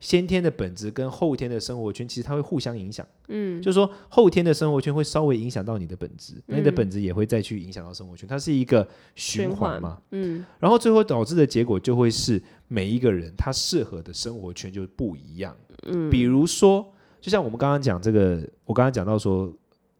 [0.00, 3.06] 先天的本质跟后天的生活圈其实它会互相影响。
[3.28, 10.00] 嗯，就是说后天的生活圈会稍微影响到你的本质，那你的本质也会再去影响到生活圈，它是一个循环嘛。
[10.12, 15.56] 嗯，然后最后导致的结果就会是每一个人他适合的生活圈就不一样。
[15.86, 19.52] 嗯，比如说，就像我们刚刚讲这个，我刚刚讲到说，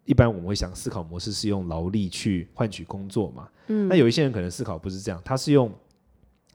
[0.04, 3.48] 一般我们会想思考模式是用劳力去换取工作嘛。
[3.66, 5.72] 嗯，那有一些人可能思考不是这样，他是用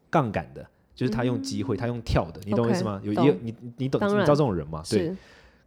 [0.09, 0.65] 杠杆的。
[0.95, 3.01] 就是他用机会，他用跳的，你懂我意思吗？
[3.03, 4.83] 有也你你懂你知道这种人吗？
[4.89, 5.15] 对。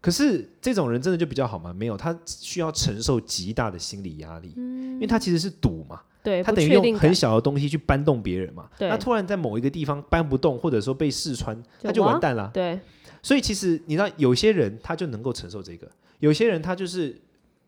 [0.01, 1.73] 可是这种人真的就比较好吗？
[1.73, 6.01] 没有，他需要承受极大的心理压力，因为他其实是赌嘛。
[6.23, 6.43] 对。
[6.45, 8.69] 他等于用很小的东西去搬动别人嘛。
[8.79, 8.89] 对。
[8.89, 12.51] 他突然在某一个地方搬不动，或者说被试穿，他就完蛋了。
[12.55, 12.79] 对。
[13.21, 17.21] 所以其实你知道，有些人他就能够承受这个，有些人他就是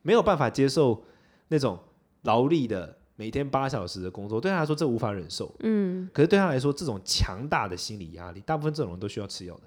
[0.03, 1.03] 没有办法接受
[1.49, 1.77] 那种
[2.23, 2.98] 劳力的。
[3.19, 5.53] 每天八小时的工作，对他来说这无法忍受。
[5.59, 9.63] 嗯，可是对他来说，这种强大的心理压力，大部分这种人都需要吃药的。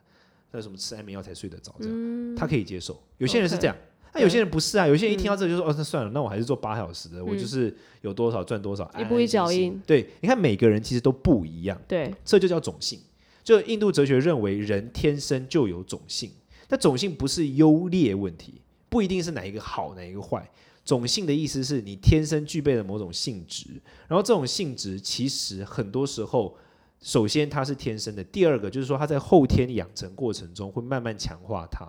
[0.51, 1.75] 那什么吃安眠药才睡得着？
[1.81, 2.97] 这样他可以接受。
[3.17, 3.75] 有些人是这样，
[4.13, 4.87] 那有些人不是啊。
[4.87, 9.77] 有些人一听到这个就说：“哦，那算了，那我还是做八小时的，我就是有多少赚多少。”一步一脚印。
[9.85, 11.77] 对，你看每个人其实都不一样。
[11.89, 13.01] 对，这就叫种性。
[13.43, 16.31] 就印度哲学认为人天生就有种性，
[16.69, 20.49] 但种性不是优劣问题，不一定是哪一个好，哪一个坏。
[20.83, 26.57] 种性的意思是你天生具备了某种性质，然后这种性质其实很多时候，
[27.01, 31.85] 首先它是天生的，第二个就是说它在后天养成过程中会慢慢强化它，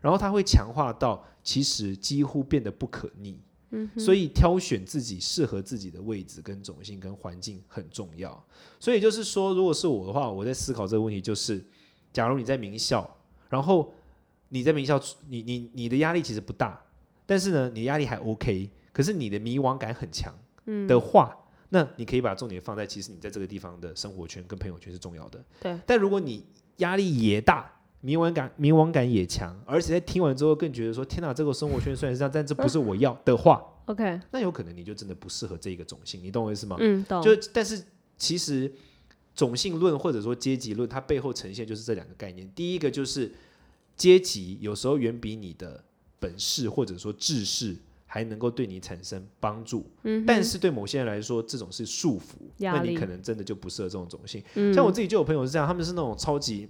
[0.00, 3.40] 然后它会强化到其实几乎变得不可逆。
[3.74, 8.44] 嗯，所以挑选自己适合自己的位置跟种性跟环境很重要。
[8.78, 11.64] 所以就是说，如果是我的话，我在思考这个问题，就是
[12.12, 13.08] 假如你在名校，
[13.48, 13.94] 然后
[14.50, 16.78] 你在名校，你你你的压力其实不大。
[17.26, 20.34] 但是呢，你压力还 OK，可是你的迷惘感很强
[20.88, 21.36] 的话，
[21.70, 25.42] 那你可以把重点放在其实你在这个地方的生活圈跟朋友圈是重要的。
[25.60, 25.78] 对。
[25.86, 26.44] 但如果你
[26.78, 36.76] 压力也大，迷惘感迷惘感也强，而且在听完之后更觉得说天哪，这个生活圈虽然是这样，但这不是我要的话，OK，那有可能你就真的不适合这一个种姓，你懂我意思吗？
[36.80, 37.22] 嗯，懂。
[37.22, 37.82] 就但是
[38.18, 38.70] 其实
[39.34, 42.50] 种姓论或者说阶级论，它背后呈现就是这两个概念。
[42.54, 43.32] 第一个就是
[43.96, 45.84] 阶级有时候远比你的。
[46.22, 54.40] 本事或者说志士还能够对你产生帮助，嗯，但是对某些人来说，这种是束缚，那你可能真的就不适合这种种性。
[54.72, 56.68] 像我自己就有朋友是这样，他们是那种超级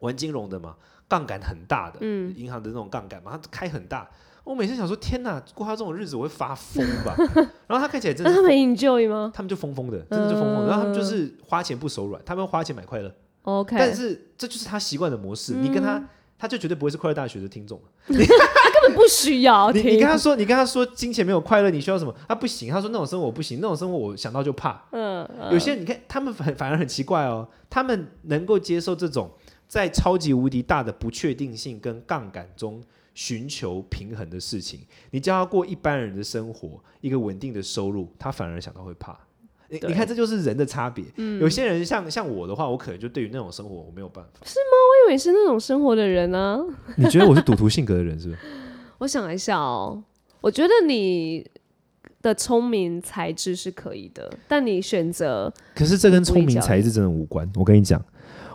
[0.00, 0.74] 玩金融的嘛，
[1.06, 4.10] 杠杆很大的，嗯，银行的那种杠杆嘛，他开很大。
[4.42, 7.14] 我每次想说，天哪，过他这种日子我会发疯吧？
[7.68, 9.30] 然后他看起来真的，他们 enjoy 吗？
[9.34, 10.66] 他们就疯疯的，真的就疯疯。
[10.66, 13.14] 然后他们就是花钱不手软，他们花钱买快乐。
[13.42, 15.52] OK，但是这就是他习惯的模式。
[15.52, 16.02] 你跟他。
[16.44, 19.72] 他就绝对不会是快乐大学的听众 他根本不需要。
[19.72, 22.14] 你你跟他说，你跟他说金钱没有快乐，你需要什么？
[22.28, 24.84] 他不行，他说那种生活我不行，那种生活我想到就怕。
[24.92, 29.30] 嗯，有些人你看，他们反反而很奇怪哦，他们能够接受这种
[29.66, 32.82] 在超级无敌大的不确定性跟杠杆中
[33.14, 34.80] 寻求平衡的事情。
[35.12, 39.18] 你叫他过一般人的生活，一个稳定的收入，他反而想到会怕。
[39.80, 41.04] 你你看，这就是人的差别。
[41.16, 44.30] 嗯有些人像像我的话，我可能就对于那种生活我没有办法。
[44.44, 44.72] 是吗？
[45.06, 46.64] 我以为是那种生活的人呢。
[46.96, 48.40] 你觉得我是赌徒性格的人是不是？
[48.98, 50.02] 我想一下哦，
[50.40, 51.44] 我觉得你
[52.22, 55.52] 的聪明才智是可以的，但你选择……
[55.74, 57.50] 可是这跟聪明才智真的无关。
[57.56, 58.02] 我跟你讲，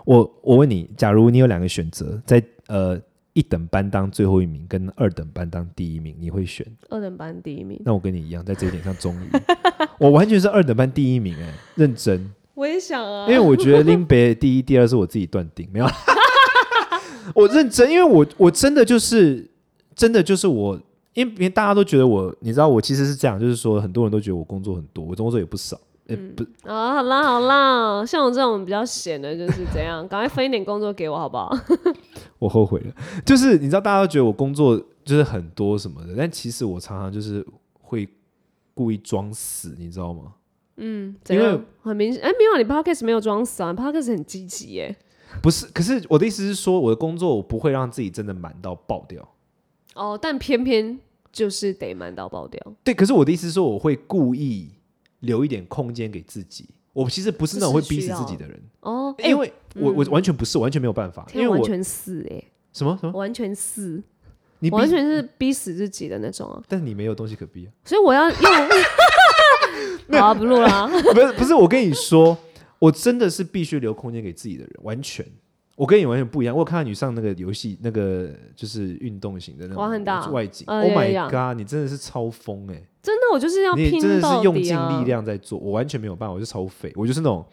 [0.06, 3.00] 我我问你，假如你有两个选择，在呃。
[3.40, 7.82] 一等班当最后一名，跟二等班当第一名，你会选二等班第一名？
[7.86, 9.30] 那我跟你一样，在这一点上，终 于
[9.98, 12.30] 我完全是二等班第一名，哎，认真。
[12.54, 15.88] 我也想啊，因为我觉得林北第一、第二是我自己断定，没有。
[17.34, 19.50] 我认真，因为我我真的就是
[19.96, 20.78] 真的就是我，
[21.14, 25.80] 因为大家都觉得我，你知道，我其实是这样，就是说很多人都觉得我工作很多，我工作也不少。
[26.12, 31.56] 嗯，不啊，好啦好啦，像我这种比较闲的，就是怎样， 赶快分一点工作给我，好不好？
[32.40, 32.94] 我后悔了，
[33.26, 37.46] 就是你知道，大家都觉得我工作就是很多什么的，但其实我常常就是
[37.82, 38.08] 会
[38.74, 40.34] 故意装死，你知道吗？
[40.78, 44.96] 嗯，因为很明显，哎，没有，你 podcast 没有装死啊，podcast 很积极耶。
[45.42, 49.28] 不是，可是我的意思是说，我的工作我不会让自己真的满到爆掉。
[49.94, 51.00] 哦，但偏偏
[51.32, 52.60] 就是得满到爆掉。
[52.84, 54.72] 对，可是我的意思是说，我会故意。
[55.22, 63.18] 留一点空间给自己，我其实不是那种会逼死自己的人哦，因为我我完全不是，完全没有办法，因为完全是哎，什么什么？
[63.18, 64.02] 完全是，
[64.60, 68.38] 你完全是逼死自己的那种啊，但是你没有东西可逼啊，所以我要用，
[70.20, 72.38] 好不录了，不是不是，我跟你说，
[72.80, 75.26] 我真的是必须留空间给自己的人，完全。
[75.76, 81.58] 我跟你完全不一样，我看到你上那个游戏，那个就是运动型的那种外景，Oh my god！
[81.58, 82.84] 你真的是超疯哎！
[83.02, 87.46] 真的，我就是要拼真的是用尽力量在做，我完全没有办法，我是超废，我就是那种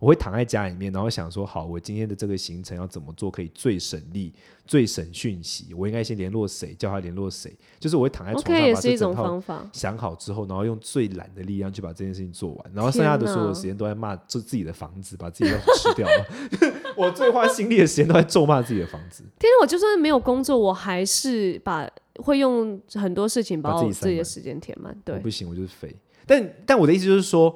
[0.00, 4.32] 我会躺在家里面，然后想说，好，我今天的这个行程要怎么做可以最省力、
[4.64, 5.74] 最省讯息？
[5.74, 7.54] 我应该先联络谁，叫他联络谁？
[7.78, 9.70] 就是我会躺在床上把这整套方法。
[9.74, 16.26] 想好之后，然后用最懒的力量去把这件事情做完，然后剩下的所有时间都在骂自自己的房子，把自己都吃掉了。
[16.96, 19.22] 我最花心力的时间都在咒骂自己的房子。
[19.38, 24.96] 天哪，我就算没有工作，我还是把会用很多事情把我自己自己的时间填满。
[25.04, 25.94] 对，不行，我就是废。
[26.26, 27.54] 但但我的意思就是说，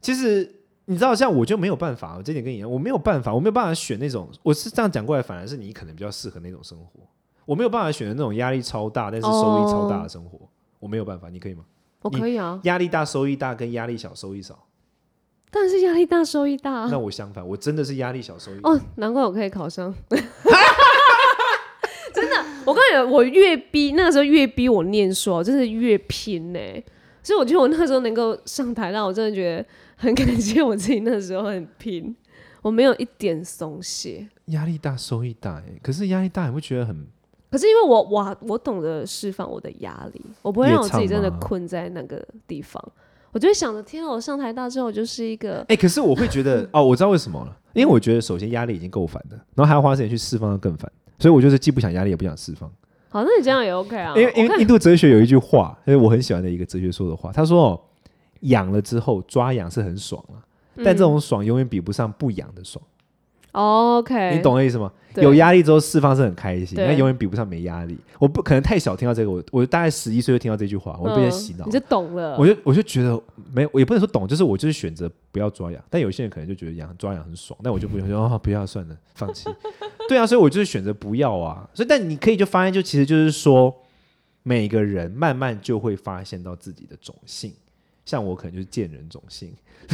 [0.00, 0.59] 其实
[0.90, 4.28] 你知道，像我就没有办法，我这点跟你一样，我没有办法，我没有办法选那种。
[4.42, 7.00] 我是这样讲过来，反而是你可能比较适合那种生活。
[7.44, 10.36] 我没有办法选择那种压力超大，但是收益超大的生活。
[10.80, 11.62] 我没有办法，你可以吗？
[12.02, 14.66] 我可以啊，压力大，收益大，跟压力小，收益少。
[15.52, 16.88] 但是压力大，收益大啊。
[16.90, 19.94] 那我相反，我真的是压力小，收益哦，难怪我可以考上。
[22.12, 26.58] 真的，我告诉你，我越逼那个时候越逼我念书，我真是越拼呢、
[27.22, 32.14] 所以我觉得我那个时候能够上台，让我真的觉得很感谢我自己那时候很拼，
[32.62, 34.28] 我没有一点松懈。
[34.46, 35.56] 压力大，收益大。
[35.58, 37.06] 哎，可是压力大，你会觉得很
[37.50, 42.82] 可是因为我我我懂得释放我的压力，我不会让我自己真的困在那个地方。
[43.32, 50.90] 我就会想着，天啊，我上台大之后，我就是一个哎、可是我会觉得 哦，我知道为什么了，因为我觉得首先压力已经够烦的，然后还要花时间去释放，更烦。
[51.18, 52.70] 所以我就是既不想压力，也不想释放。
[53.10, 54.14] 好，那你这样也 OK 啊。
[54.16, 57.80] 因为因为印度哲学有一句话，就是我很喜欢的一个哲学说的话，他说哦，
[58.42, 60.38] 痒了之后抓痒是很爽啊，
[60.76, 62.82] 但这种爽永远比不上不痒的爽。
[63.52, 64.92] 嗯 OK，你懂我意思吗？
[65.16, 67.98] 有压力之后释放是很开心，对但永远比不上没压力。
[68.20, 71.72] 我不可能太小听到这个，我我大概十一岁就听到这句话，我被人洗脑嗯你。
[71.72, 72.36] 就懂了。
[72.38, 73.20] 我就我就觉得
[73.52, 79.50] 没有，我也不能说懂，就是我就是选择不要抓痒，但有些人可能就觉得痒抓痒很爽，但我就不用说 哦不要算了，放弃。
[80.08, 81.68] 对啊，所以我就是选择不要啊。
[81.74, 83.74] 所以但你可以就发现，就其实就是说，
[84.44, 87.52] 每个人慢慢就会发现到自己的种性，
[88.04, 89.52] 像我可能就是贱人种性，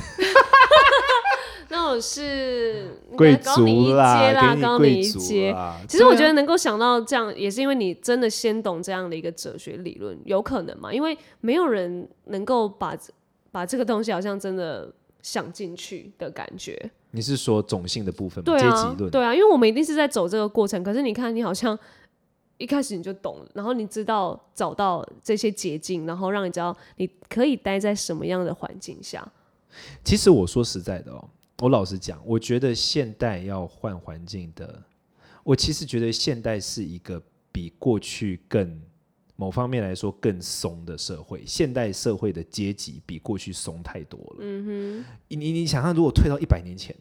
[1.69, 5.53] 那我是贵高你一族啦，阶啦，高你贵族一阶。
[5.53, 5.81] 啦。
[5.89, 10.93] 其实我觉得能够想到这样，也是因为你真的先懂这样的一个哲学理论，有可能嘛？
[10.93, 13.13] 因为没有人能够把这
[13.51, 16.91] 把这个东西好像真的想进去的感觉。
[17.11, 18.59] 你是说种姓的部分吗？
[18.59, 19.11] 阶对啊级，论。
[19.11, 20.83] 对啊，因为我们一定是在走这个过程。
[20.85, 21.79] 可是你看，你好像
[22.59, 29.27] 一开始你就懂了，然后你知道找到这些捷径，然后让你知道你可以待在什么样的环境下。
[30.05, 34.83] 其实我说实在的哦，我老实讲，我觉得现代要换环境的，
[35.43, 38.81] 我其实觉得现代是一个比过去更
[39.37, 41.43] 某方面来说更松的社会。
[41.47, 44.37] 现代社会的阶级比过去松太多了。
[44.41, 46.95] 嗯哼，你你你想象，如果退到一百年前，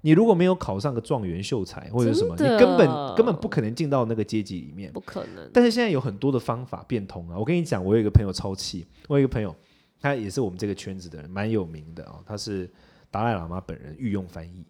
[0.00, 4.92] 你如果没有考上个状元秀才或者什么，你根本根本不可能进到那个阶级里面。
[4.92, 7.38] 不可能，但是现在有很多的方法变通啊！
[7.38, 9.54] 我跟你讲，我有一个朋友超气，我有一个朋友，
[10.00, 12.20] 他也是我们这个圈子的人，蛮有名的哦。
[12.26, 12.68] 他是
[13.12, 14.64] 达赖喇嘛本人御用翻译，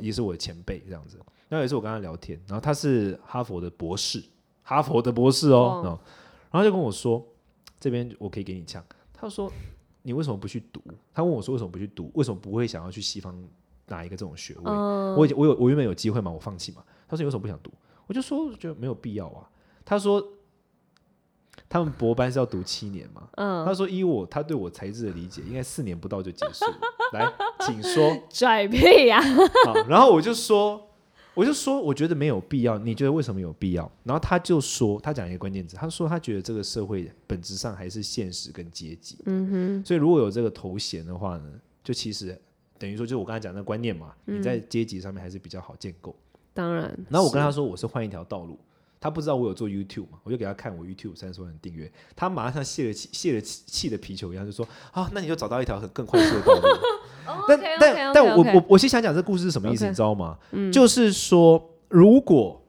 [0.00, 1.16] 也是我的前辈这样子。
[1.48, 4.22] 然后有一次我跟他聊天，然后他是哈佛的博士，
[4.62, 6.00] 哈佛的博士哦，哦
[6.50, 7.26] 然后就跟我说，
[7.80, 8.84] 这边我可以给你讲。
[9.12, 9.50] 他说
[10.02, 10.82] 你为什么不去读？
[11.14, 12.10] 他问我说为什么不去读？
[12.14, 13.34] 为什么不会想要去西方
[13.86, 14.62] 拿一个这种学位？
[14.66, 16.84] 嗯，我我有我原本有机会嘛，我放弃嘛。
[17.08, 17.72] 他说你为什么不想读？
[18.06, 19.48] 我就说我觉得没有必要啊。
[19.84, 20.22] 他说
[21.72, 23.26] 他们博班是要读七年嘛。
[23.36, 26.78] 嗯，他说依我他对我才智的理解，应该四年不到就结束了。
[27.14, 28.14] 来，请说。
[28.28, 29.22] 拽屁呀！
[29.64, 30.86] 好，然后我就说，
[31.32, 32.76] 我就说，我觉得没有必要。
[32.76, 33.90] 你觉得为什么有必要？
[34.04, 39.16] 然后他就说，他讲一个关键字，他说他觉得这个社会本质上还是现实跟阶级。
[39.24, 39.82] 嗯哼。
[39.86, 42.38] 所以如果有这个头衔的话呢，就其实
[42.78, 46.14] 等于说，就是我刚才讲的观念嘛，你在阶级上面还是比较好建构。
[46.52, 48.58] 当然，然后我跟他说我是换一条道路，
[49.02, 56.62] 他不知道我有做 YouTube 嘛，我就给他看我 YouTube 三十万人订阅，他马上像泄了气泄了气气的皮球一样，就说啊，那你就找到一条很更快速的道路。
[57.48, 60.38] 但但但我我我先想讲这故事是什么意思你知道吗？
[60.72, 62.64] 就是说，如果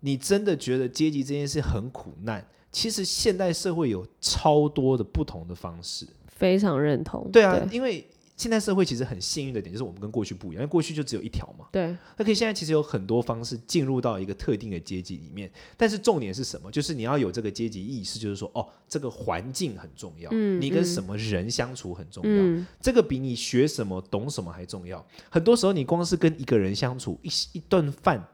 [0.00, 6.06] 你真的觉得阶级这件事很苦难，其实现代社会有超多的不同的方式。
[6.28, 7.28] 非常认同。
[7.30, 11.66] 对啊，因为现代社会其实很幸运的点就是我们跟过去不一样，因为过去就只有一条嘛。
[11.72, 16.70] 对，那可以现在其实有很多方式进入到一个特定的阶级里面，但是重点是什么？
[16.70, 25.04] 就是你要有这个阶级意识，就是说，哦，这个环境很重要，嗯你跟嗯什么人相处很重要，嗯，这个比你学什么、懂什么还重要。
[25.28, 28.24] 很多时候，你光是跟一个人相处，一一顿饭，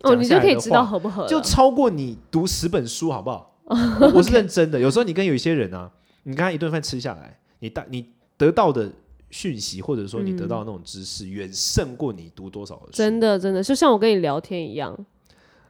[0.00, 3.54] 哦，你就可以知道合不合，就超过你读十本书，好不好？
[4.00, 4.80] 我我是认真的。
[4.80, 5.92] 有时候你跟有一些人啊，
[6.22, 8.90] 你跟他一顿饭吃下来，你大你得到的
[9.30, 12.92] 讯息，或者说你得到那种知识，远胜过你读多少的书。
[12.92, 14.96] 真的真的，就像我跟你聊天一样，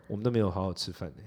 [0.09, 1.23] 我们都没有好好吃饭呢、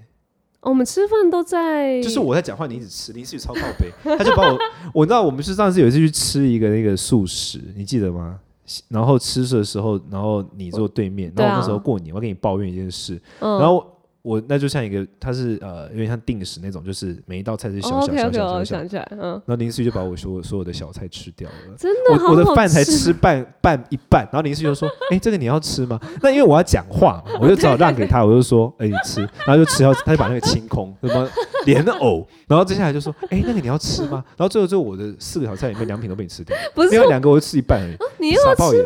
[0.60, 4.58] 我们吃饭都在，就是我在讲话，你一直吃，你一直超靠背， 他就把我，
[4.94, 8.40] 我知道我们是上次有一次去吃一个那个素食，你记得吗？
[8.88, 13.86] 然后吃的时候，然后你坐对面，然后那时候过年，我跟你抱怨一件事，嗯，然后
[14.24, 21.76] 我那就像一个，它是呃有点像定时那种，就是每一道菜是小小小小小小，想起来，嗯，然后林思雨就把我所有所有的小菜吃掉了。
[21.76, 31.28] 真的好我我的饭才吃吃半半一半，然后林思雨就说：“哎、这个你要吃吗？”那因为我要讲话嘛，我就只好让给他，我就说：“哎、你吃。”然后就吃掉，他就把那个清空，什么
[31.66, 37.96] 莲藕，然后接下来就说：“哎、那个你要吃吗？”然后最后最后我的四个小菜里面两品都被你吃掉，不是另外两个我就吃一半而已。
[38.18, 38.82] 你又要吃傻爆眼？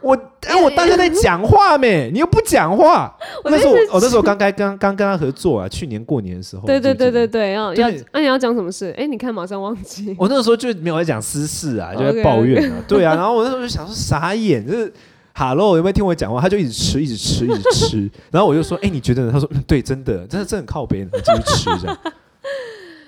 [0.00, 0.16] 我
[0.46, 3.14] 哎、我当下在讲话没，你又不讲话。
[3.44, 6.66] 我那时候我、哦、那时候刚该刚刚跟他合作啊，去年过年的时候。
[6.66, 8.94] 对对对对对，要对要，那你要讲什么事？
[8.96, 14.90] 哎，你看马上忘记， 我那个时候就没有在讲私事啊，就在抱怨啊，对啊，然后我那时候就想说傻眼，就是
[15.34, 16.40] 哈喽，有没有听我讲话？
[16.40, 19.30] 他就一直吃，一直吃，一直吃， 然后我就说，哎、你觉得呢？
[19.30, 21.98] 他说，嗯，对，真的，真的，真的很靠边，你继续吃这样，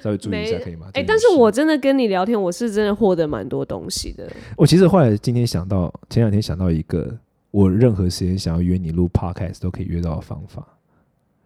[0.03, 0.89] 稍微注意一下可以吗？
[0.95, 4.29] 哎，但是我真的跟你聊天，我是真的获得蛮多东西的。
[4.57, 7.17] 我其实后来今天想到，前两天想到一个，
[7.51, 10.67] 我任何时间想要约你录 podcast 都可以约到的方法，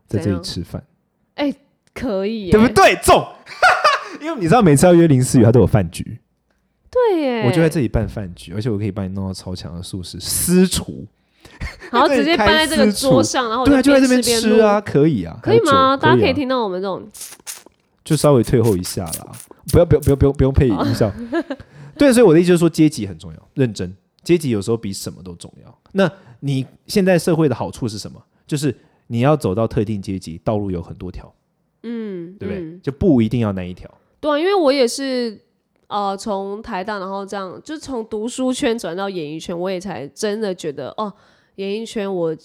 [0.07, 0.83] 在这里吃饭，
[1.93, 2.95] 可以耶，对不对？
[3.03, 3.25] 中。
[4.21, 6.19] 因为你知道，每次要约林思雨，他都有饭局，
[6.91, 11.07] 对耶，我就在这里办饭局，而且我可以帮你弄到超强的素食私厨，
[11.93, 15.97] 然后直接搬在这个桌上， 然后我对啊，就在这边边吃啊，，可以啊，可以吗？
[15.97, 17.07] 大家可以听到我们这种
[18.07, 19.33] 就稍微退后一下啦，
[19.73, 21.13] 不要不要不要不用不用配音效。
[21.99, 23.93] 对，所以我的意思就是说，阶级很重要，认真，
[24.23, 25.79] 阶级有时候比什么都重要。
[25.93, 28.23] 那你现在社会的好处是什么？
[28.47, 28.73] 就是
[29.09, 31.35] 你要走到特定阶级，道路有很多条，
[31.83, 32.63] 嗯，对不对？
[32.63, 33.91] 嗯就不一定要那一条。
[34.21, 35.41] 对啊，因为我也是
[35.89, 41.13] 呃从台大，然后这样就从读书圈转到演艺圈，我也才真的觉得哦，
[41.57, 42.37] 演艺圈我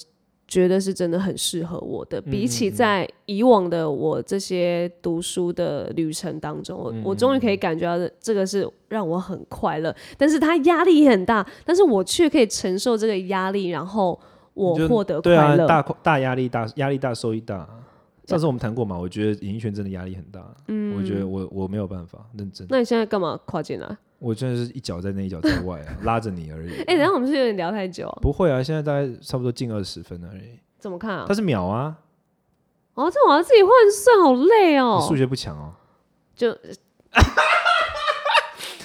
[0.52, 2.22] 觉得是真的很适合我的。
[2.22, 14.20] 比起在以往的我这些读书的旅程当中，我我终于可以感觉到这个是让我很快乐，但是它压力也很大，但是我却可以承受这个压力，然后
[14.54, 15.66] 我获得对啊快，乐。
[15.66, 17.66] 大大压力大，压力大，收益大。
[18.26, 20.54] 上次我们谈过嘛，我觉得演艺圈真的压力很大。
[20.68, 23.98] 嗯，我觉得我我没有办法认真，那你现在干嘛跨进来？
[24.22, 26.80] 我真的是一脚在内，一脚在外啊， 拉着你而已。
[26.82, 28.20] 哎、等一下我们是不是有点聊太久啊？
[28.22, 30.60] 不会啊，现在大概差不多近二十分而已。
[30.78, 31.34] 怎么看啊它？
[31.34, 31.98] 是秒啊，
[32.94, 35.00] 哦，这我要自己换算，好累哦。
[35.02, 35.74] 你数学不强哦。
[36.36, 36.56] 就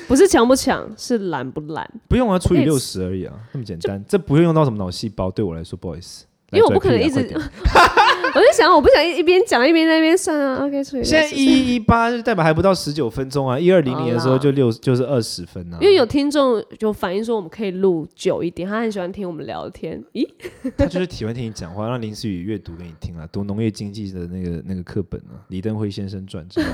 [0.09, 1.87] 不是强不强，是懒不懒。
[2.09, 4.03] 不用啊，除以六十而已啊，那么简单。
[4.09, 6.25] 这不用用到什么脑细胞，对我来说不好意思。
[6.53, 7.23] 因为我不可能一直
[8.37, 10.67] 我就想，我不想一一边讲一边在那边算啊。
[10.67, 15.79] OK，所以现在一一一八就代表还不到十九分钟啊，一二零零的时候就六就是二十分啊。
[15.81, 20.05] 因为有听众就反映说，我们可以录久一点，他很喜欢听我们聊天。
[20.13, 20.29] 咦，
[20.77, 26.67] 他就是喜欢听你讲话，让林思雨阅读给你听啊，读农业经济的那个那个课本啊，李登辉先生传之类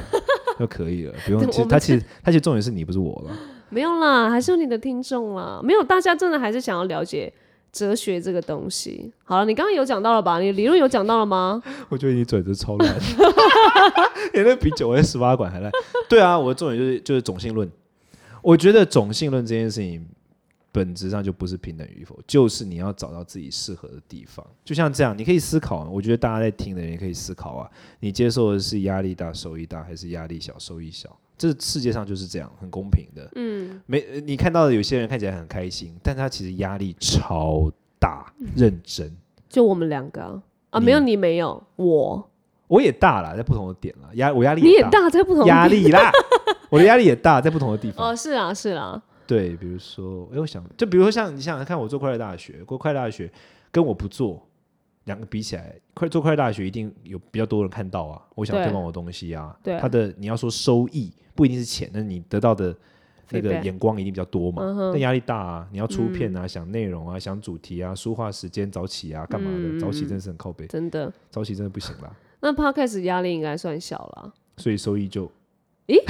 [0.58, 1.40] 就可以了，不用。
[1.48, 3.36] 其实他其实他其实重点是你，不是我了。
[3.68, 5.60] 没有啦，还是有你的听众啦。
[5.62, 7.32] 没有，大家真的还是想要了解
[7.72, 9.10] 哲学这个东西。
[9.24, 10.38] 好了，你刚刚有讲到了吧？
[10.38, 11.62] 你理论有讲到了吗？
[11.88, 12.94] 我觉得你嘴子超烂，
[14.34, 15.72] 你那比九 S 十八管还烂。
[16.08, 17.70] 对啊，我的重点就是就是种姓论。
[18.42, 20.06] 我觉得种姓论这件事情
[20.70, 24.44] 本质上就不是平等与否，就是你要找到自己适合的地方。
[24.64, 27.70] 就像这样，你可以思考，我觉得大家在听的人也可以思考啊，
[28.00, 31.16] 你接受的是压力大收益大，还是压力小收益小？
[31.42, 33.28] 这世界上就是这样，很公平的。
[33.34, 37.68] 嗯，没，呃你看到的有些人看起来很开心，但他其实压力超
[37.98, 39.12] 大，认真。
[39.48, 40.40] 就我们两个啊，
[40.70, 42.30] 啊没有你没有我，
[42.68, 46.12] 我也大了，在不同的点了，压我压力你也大，在不同压地力啦，
[46.70, 48.06] 我的压力也大，在不同的地方。
[48.10, 53.28] 哦，是啊是啊，对，比如说，哎，我想，就比如说像你想想看，我做快乐大学，过快乐大学
[53.72, 54.46] 跟我不做，
[55.04, 58.64] 两个比起来，快做快乐大学一定有比较多人看到啊，我想对。
[58.64, 59.78] 推广我的东西啊，对。
[59.78, 62.74] 它的你要说收益不一定是钱，那你得到的
[63.30, 64.92] 那个眼光一定比较多嘛，嗯哼。
[64.92, 69.56] 那压力大啊，你要出片啊，想内容啊，想主题啊，书画时间早起啊，干嘛的？
[69.56, 71.12] 嗯早起真的是很靠背，真的。
[71.30, 74.32] 早起真的不行啦，那 podcast 压力应该算小了。
[74.58, 75.26] 所以收益就
[75.86, 75.98] 咦？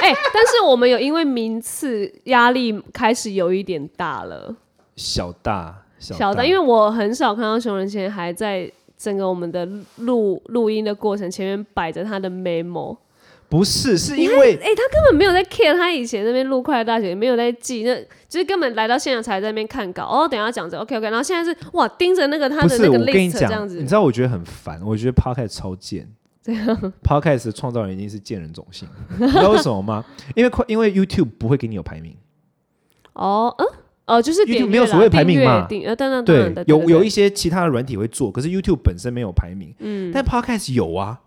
[0.00, 4.54] 哎、但是我们有因为名次压力开始有一点大了，
[4.96, 12.96] 小大小小的，因为我很少看到熊仁谦还在整个我们的录录音的过程前面摆着他的 memo，
[13.48, 17.94] 不是是因为哎、他根本没有在 care 他以前那边录快乐大学，没有在记，那
[18.28, 23.76] 就是根本来到现场才在那边看稿，哦，等一下讲着 OK OK，然后现在是哇盯着那个他的那个我跟你 list 这讲，样子。
[23.76, 26.08] 你知，道我觉得很烦，我觉得 podcast 超贱。
[26.42, 28.88] 这样 podcast 的创造人一定是贱人种姓，
[29.18, 30.04] 你知道为什么吗？
[30.34, 32.16] 因为快因为 YouTube 不会给你有排名，
[33.12, 33.66] 哦，嗯。
[34.08, 41.20] 哦，就是 YouTube 没有所谓排名嘛订呃，当然当对然的，，有有一一些其他的软体会做，可是 YouTube 本身没有排名，嗯但 podcast 有啊。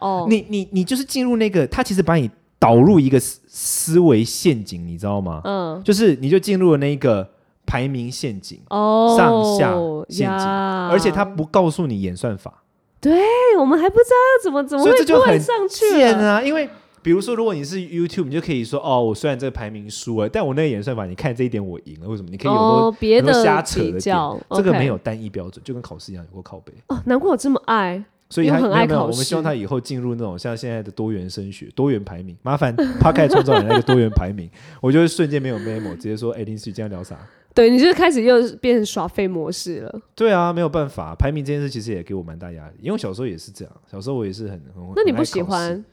[0.00, 5.40] 哦，你你你就是进入那个，他其实把你导入一个思思维陷阱，你知道吗？
[5.44, 7.26] 嗯就是你就进入了那个
[7.64, 9.72] 排名陷阱，哦，上下
[10.10, 10.46] 陷阱
[10.90, 12.62] 而且它不告诉你演算法，
[13.00, 13.14] 对
[13.58, 15.96] 我们还不知道要怎么怎么所以会突然这就很上去。
[15.96, 16.42] 贱啊！
[16.42, 16.68] 因为
[17.06, 22.28] 比如说，如果你是 YouTube，你就可以说哦，我虽然这个排名输了，但我那个演算法，你看这一点我赢了，为什么？
[22.28, 24.16] 你可以有很多哦，别的瞎扯的点
[24.50, 26.72] 这个没有单一标准，就跟考试一样，有过靠背。
[26.88, 28.04] 哦，难怪我这么爱。
[28.28, 32.36] 所以因为很他没有没有，我们希望他以后进入那种像现在的多元升学、多元排名。
[32.42, 34.50] 麻烦 p 开创造人那个多元排名，
[34.82, 37.16] 我就会瞬间没有 memo，直接说：“哎，林思雨今天聊啥
[37.54, 44.92] 对，你就开始又变成耍废模式了。？”对啊，没有办法，排名这件事其实也给我蛮大压力，因为我小时候也是这样，小时候我也是很很。
[44.96, 45.84] 那你不喜欢？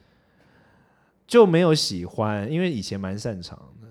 [1.26, 3.88] 就没有喜欢，因为以前蛮擅长的，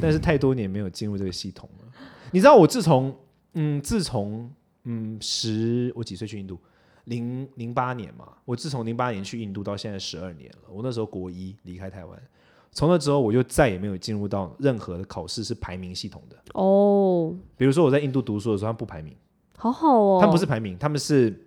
[0.00, 1.92] 但是太多年没有进入这个系统了。
[2.32, 3.14] 你知道我自从
[3.54, 4.50] 嗯，自从
[4.84, 6.58] 嗯十，我几岁去印度？
[7.04, 10.68] 零零八年嘛，我自从零八年去印度到现在十二年了。
[10.70, 12.22] 我那时候国一离开台湾，
[12.70, 16.36] 从那之后我就再也没有进入到任何的考试是排名系统的。
[16.54, 19.16] 哦，比如说我在印度读书的时候，他不排名，
[19.56, 20.18] 好好哦。
[20.20, 21.46] 他们不是排名，他们是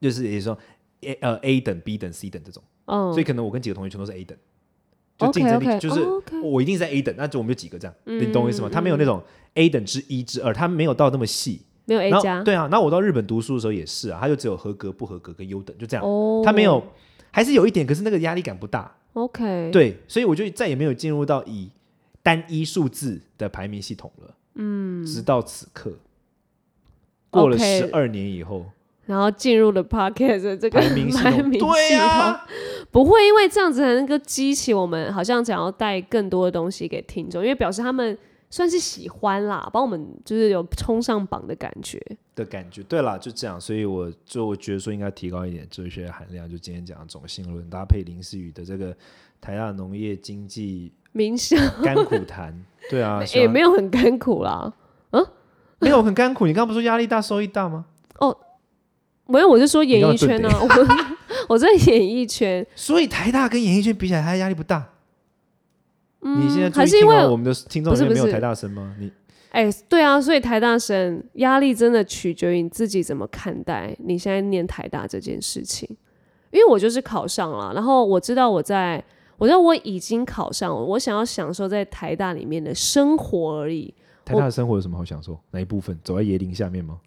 [0.00, 0.58] 就是也是说
[1.02, 2.62] A 呃 A 等、B 等、C 等这种。
[2.86, 4.36] 嗯，所以可能我跟几个同学全都是 A 等，
[5.18, 6.00] 就竞争力就是
[6.42, 8.68] 我一定是 A 等，那就我们就几个这样，嗯你懂我意思吗？
[8.70, 9.22] 他没有那种
[9.54, 11.62] A 等之一之二，他没有到那么细。
[11.86, 12.42] 没有 A 加。
[12.42, 16.80] 对啊，那我到日本读书的时候也是啊，他就只有合格、不合格跟优等，就这样，哦，他没有，
[17.32, 18.94] 还是有一点，可是那个压力感不大。
[19.14, 21.68] OK。，对，所以我就再也没有进入到以
[22.22, 24.34] 单一数字的排名系统了。
[24.54, 25.92] 嗯，直到此刻，
[27.30, 28.66] 过了十二年以后，
[29.06, 32.46] 然后进入了 Podcast 的这个排名系统，对啊，
[32.90, 38.16] 不会因为这样子才能够激起我们好像想要带更多的东西给听众，因为表示他们
[38.50, 42.00] 算是喜欢啦，帮我们就是有冲上榜的感觉。
[42.34, 42.82] 的感觉。
[42.82, 46.50] 对啦，就这样，所以我就我觉得说应该提高一点哲学含量。
[46.50, 48.96] 就今天讲的种姓论，搭配林思雨的这个
[49.40, 52.52] 台大农业经济冥想甘苦谈，
[52.90, 54.72] 对啊，也、望没有很甘苦啦，
[55.10, 55.24] 嗯
[55.78, 56.46] 没有很甘苦。
[56.46, 57.84] 你刚刚不是说压力大、收益大吗？
[58.18, 58.36] 哦
[59.26, 60.60] 没有，我是说演艺圈你啊，
[61.50, 64.88] 我我在演艺圈，所以台大跟演艺圈比起来，它压力不大。
[66.20, 68.94] 嗯，你现在注还是因为我们的听众里面不是没有台大生吗？
[69.00, 69.10] 你
[69.50, 75.88] 哎、对啊，所以台大生压力真的取决于你自己怎么看待你现在念台大这件事情。
[76.52, 79.02] 因为我就是考上了，然后我知道我在，
[79.36, 83.92] 我知道我已经考上了，我想要享受在台大里面的生活而已。
[84.24, 85.36] 台大的生活有什么好享受？
[85.50, 85.98] 哪一部分？
[86.04, 87.00] 走在椰林下面吗？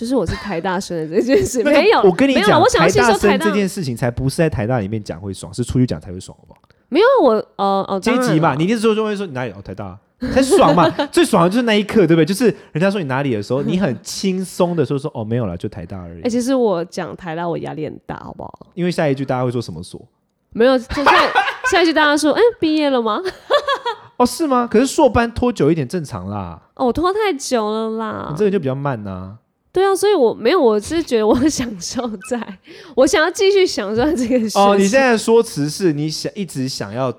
[0.00, 6.60] 就是我是台大生的这件事，那个没有，我跟你讲，我想要台大台大生这件事情才不是在台大里面讲会爽，是出去讲才会爽，好不好？
[6.88, 9.98] 没有我呃哦阶级嘛，你一定说就会说你哪里哦台大啊、
[10.32, 12.24] 才爽嘛，最爽的就是那一刻，对不对？
[12.24, 16.30] 就是人家说你哪里的时候，你很轻松的说说哦没有了，就台大而已哎、。
[16.30, 18.66] 其实我讲台大我压力很大，好不好？
[18.72, 20.00] 因为下一句大家会说什么所？
[20.52, 21.12] 没有，就下
[21.70, 23.20] 下一句大家说，哎、毕业了吗？
[24.16, 24.66] 哦是吗？
[24.70, 28.36] 可是硕班拖久一点正常啦，哦，我拖太久了啦你。
[28.36, 29.36] 这个就比较慢呐、
[29.72, 32.58] 对啊，所以我没有，我是觉得我享受在，
[32.96, 34.58] 我想要继续享受这个事。
[34.58, 37.12] 哦，你现在说辞是你想一直想要。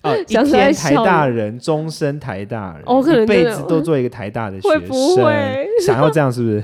[0.00, 6.62] 呃， 一天台大人，终身台大人，哦可能一辈子都做一个台大的学生，会不会 想要这样是不是？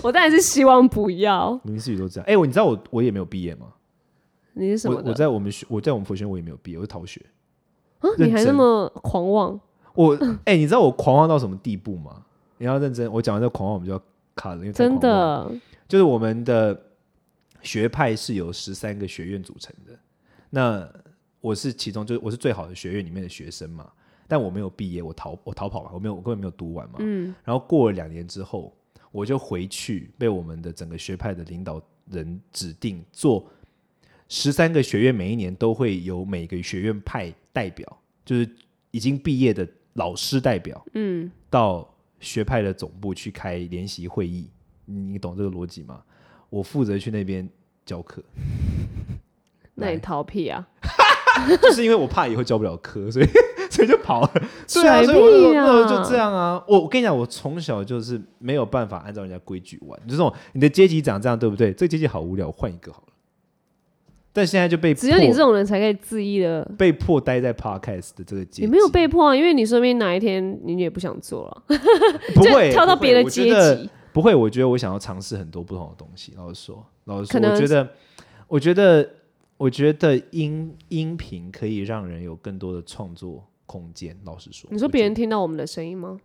[0.00, 1.60] 我当然是希望不要。
[1.64, 2.24] 林思雨都这样。
[2.28, 3.66] 哎、我你知道我我也没有毕业吗？
[4.52, 4.96] 你是什么？
[4.96, 7.20] 我我在我们学我在我们佛学院我也没有毕业，我是逃学。
[7.98, 9.60] 啊，你还那么狂妄？
[9.94, 12.22] 我哎、你知道我狂妄到什么地步吗？
[12.58, 14.00] 你要认真，我讲完这个狂妄，我们就要
[14.42, 15.52] 卡了，因为真的？
[15.86, 16.78] 就是我们的
[17.62, 19.96] 学派是由十三个学院组成的。
[20.50, 20.90] 那
[21.40, 23.90] 我是其中，就是我是最好的学院里面的学生嘛，
[24.26, 26.96] 但我没有毕业，我逃我逃跑嘛，我没有我根本没有读完嘛。
[26.98, 28.74] 嗯，然后过了两年之后，
[29.10, 31.80] 我就回去被我们的整个学派的领导
[32.10, 33.48] 人指定做
[34.28, 37.86] 十三个学院，每一年都会有每个学院派代表，
[38.24, 38.48] 就是
[38.90, 41.91] 已经毕业的老师代表，嗯，到
[42.22, 44.48] 学派的总部去开联席会议。
[44.86, 46.02] 你你懂这个逻辑吗？
[46.48, 47.48] 我负责去那边
[47.84, 48.22] 教课，
[49.74, 50.66] 那你逃避啊？
[51.62, 53.26] 就是因为我怕以后教不了课，所以
[53.70, 54.30] 所以就跑了。
[54.34, 55.54] 对啊，所以
[55.88, 56.62] 就这样啊。
[56.68, 61.72] 我我跟你讲，我从小就是没有办法按照人家规矩玩，就这种你的阶级长这样，对不对？
[61.72, 63.12] 这个阶级好无聊，我换一个好了。
[64.32, 66.64] 但现在就被只有你这种人才可以恣意的。
[66.78, 71.62] 被迫待在 podcast 的这个阶级，你没有被迫啊，因为你说不定哪一天你也不想做了，
[72.34, 73.44] 不会就跳到别的阶
[73.76, 73.90] 级。
[74.12, 76.34] 不会，我觉得我想要尝试很多不同的东西。
[76.36, 77.88] 老实说，老实说，我觉得，
[78.46, 79.10] 我觉得，
[79.56, 84.14] 我觉得音音频可以让人有更多的创作空间。
[84.24, 86.20] 老实说，你说别人听到我们的声音吗？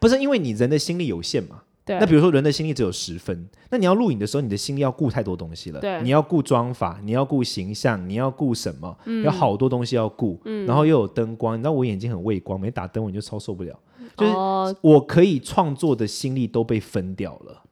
[0.00, 1.62] 不是因为你人的心力有限嘛？
[1.84, 5.80] 对，那比如说人的心力只有十分，那你要录影的时候，你的心力要顾太多东西了。
[5.80, 8.96] 对你要顾妆法，你要顾形象，你要顾什么？
[9.06, 11.56] 嗯有好多东西要顾，嗯然后又有灯光。
[11.56, 13.78] 你知道我眼睛很畏光，没打灯我就超受不了。
[14.16, 17.62] 就是哦，我可以创作的心力都被分掉了。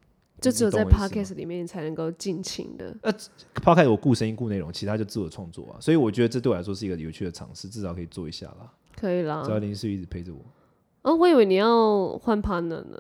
[0.41, 2.97] 就只有在 podcast 里面你才能够尽情的。
[3.55, 5.77] 抛开我顾声音顾内容，其他就自我创作啊。
[5.81, 8.73] 所以我觉得这对我来说是一个有趣的尝试，至少可以做一下啦。
[8.97, 10.41] 可以啦只，要林思雨一直陪着我，
[11.03, 12.97] 哦，我以为你要换 partner 呢，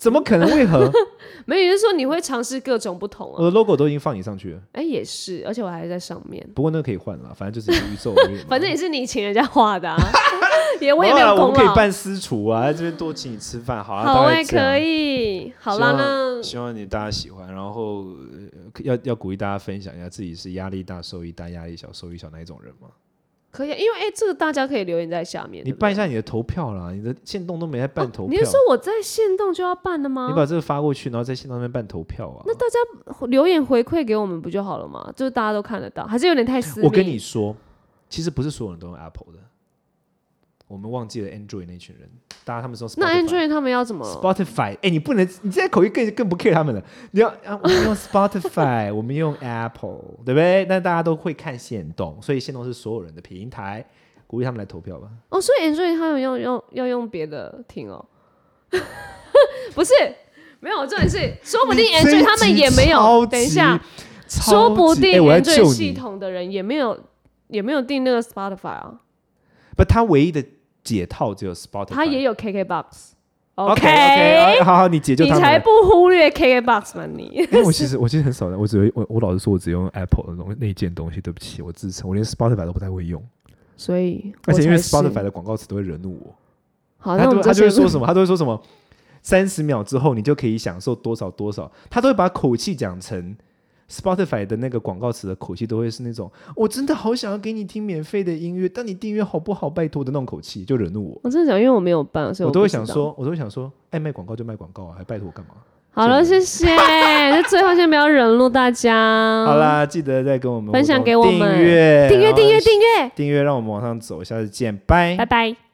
[0.00, 0.48] 怎么可能？
[0.50, 0.90] 为何
[1.44, 3.36] 没有，就是说你会尝试各种不同啊。
[3.38, 4.60] 我的 logo 都已经放你上去了？
[4.72, 8.38] 哎，也是，而且我还在上面，不过那个可以换了，反正就是宇宙而已。
[8.48, 9.96] 反正也是你请人家画的、啊，
[10.80, 11.76] 也我也没好啦我们可以。
[11.76, 22.88] 办私厨啊，在这边多请你吃饭，好啊，好哎、大概这样可以，好啦，希望那希望你大家喜欢，然后、呃要要鼓励大家分享一下自己是压力大、收益大、压力小、收益小哪一种人吗？
[23.50, 25.64] 可以啊，因为哎、这个大家可以留言在下面。
[25.64, 30.28] 你办一下你的投票啦，你的线动都没在办投票，你是说我在线动就要办的吗？
[30.30, 32.44] 你把这个发过去，然后在线动那边办投票啊。
[32.46, 35.12] 那大家留言回馈给我们不就好了吗？
[35.16, 36.86] 就是大家都看得到，还是有点太私密。
[36.86, 37.56] 我跟你说，
[38.08, 39.40] 其实不是所有人都用 Apple 的，
[40.68, 42.08] 我们忘记了 Android 那群人，
[42.58, 46.82] 他们说那 Android 他们要怎么？Spotify，哎、你不能，你现在口音更更不 care 他们了。
[47.10, 50.64] 你要啊，我们用 Spotify， 我们用 Apple，对不对？
[50.64, 53.84] 但大家都会看线动，所以线动是所有人的平台，
[54.26, 55.08] 鼓励他们来投票吧。
[55.28, 58.02] 哦，所以 Android 他们要用要用别的听哦，
[59.74, 59.92] 不是
[60.60, 63.26] 没有，重点是说不定 Android 他们也没有。
[63.26, 63.80] 等一下，，
[64.28, 65.92] 说不定 Android 系。
[65.92, 66.98] 统的人也没有
[67.48, 69.00] 也没有订那个 Spotify 啊，
[69.76, 70.44] 不，他唯一的
[70.82, 72.84] 解套只有 Spotify，他也有 KKBox。
[73.56, 75.34] OK OK，好好，你解救他。
[75.34, 77.24] 你才不忽略 KKBox 吗你？
[77.34, 81.20] 因为我其实我其实很少的，我只会我我老实说，我只用 Apple 的东那件东西。
[81.20, 83.22] 对不起，我自称我连 Spotify 都不太会用，
[83.76, 86.34] 所以而且因为 Spotify 的广告词都会惹怒我。
[86.96, 88.06] 好，他都他那我们这些就会说什么？
[88.06, 88.62] 他都会说什么？
[89.20, 93.36] 三十秒之后你就可以享受多少多少，他都会把口气讲成
[93.90, 99.68] Spotify 的那个广告词的口气都会是那种我真的好想要给你听免费的音乐，但你订阅好不好？
[99.68, 101.20] 拜托的那种口气，就惹怒我。
[101.24, 102.60] 我真的想，因为我没有办，所以我都。
[102.60, 105.54] 会想说，我都会想说，爱卖广告就卖广告啊，还拜托我干嘛？
[105.92, 106.66] 好了，谢谢。
[106.76, 109.44] 那最后先不要惹怒大家。
[109.46, 114.22] 好，啦，记得再跟我们分享给我们订阅，订阅，订阅，订阅，订阅，让我们往上走。
[114.22, 115.69] 下次见，拜拜拜。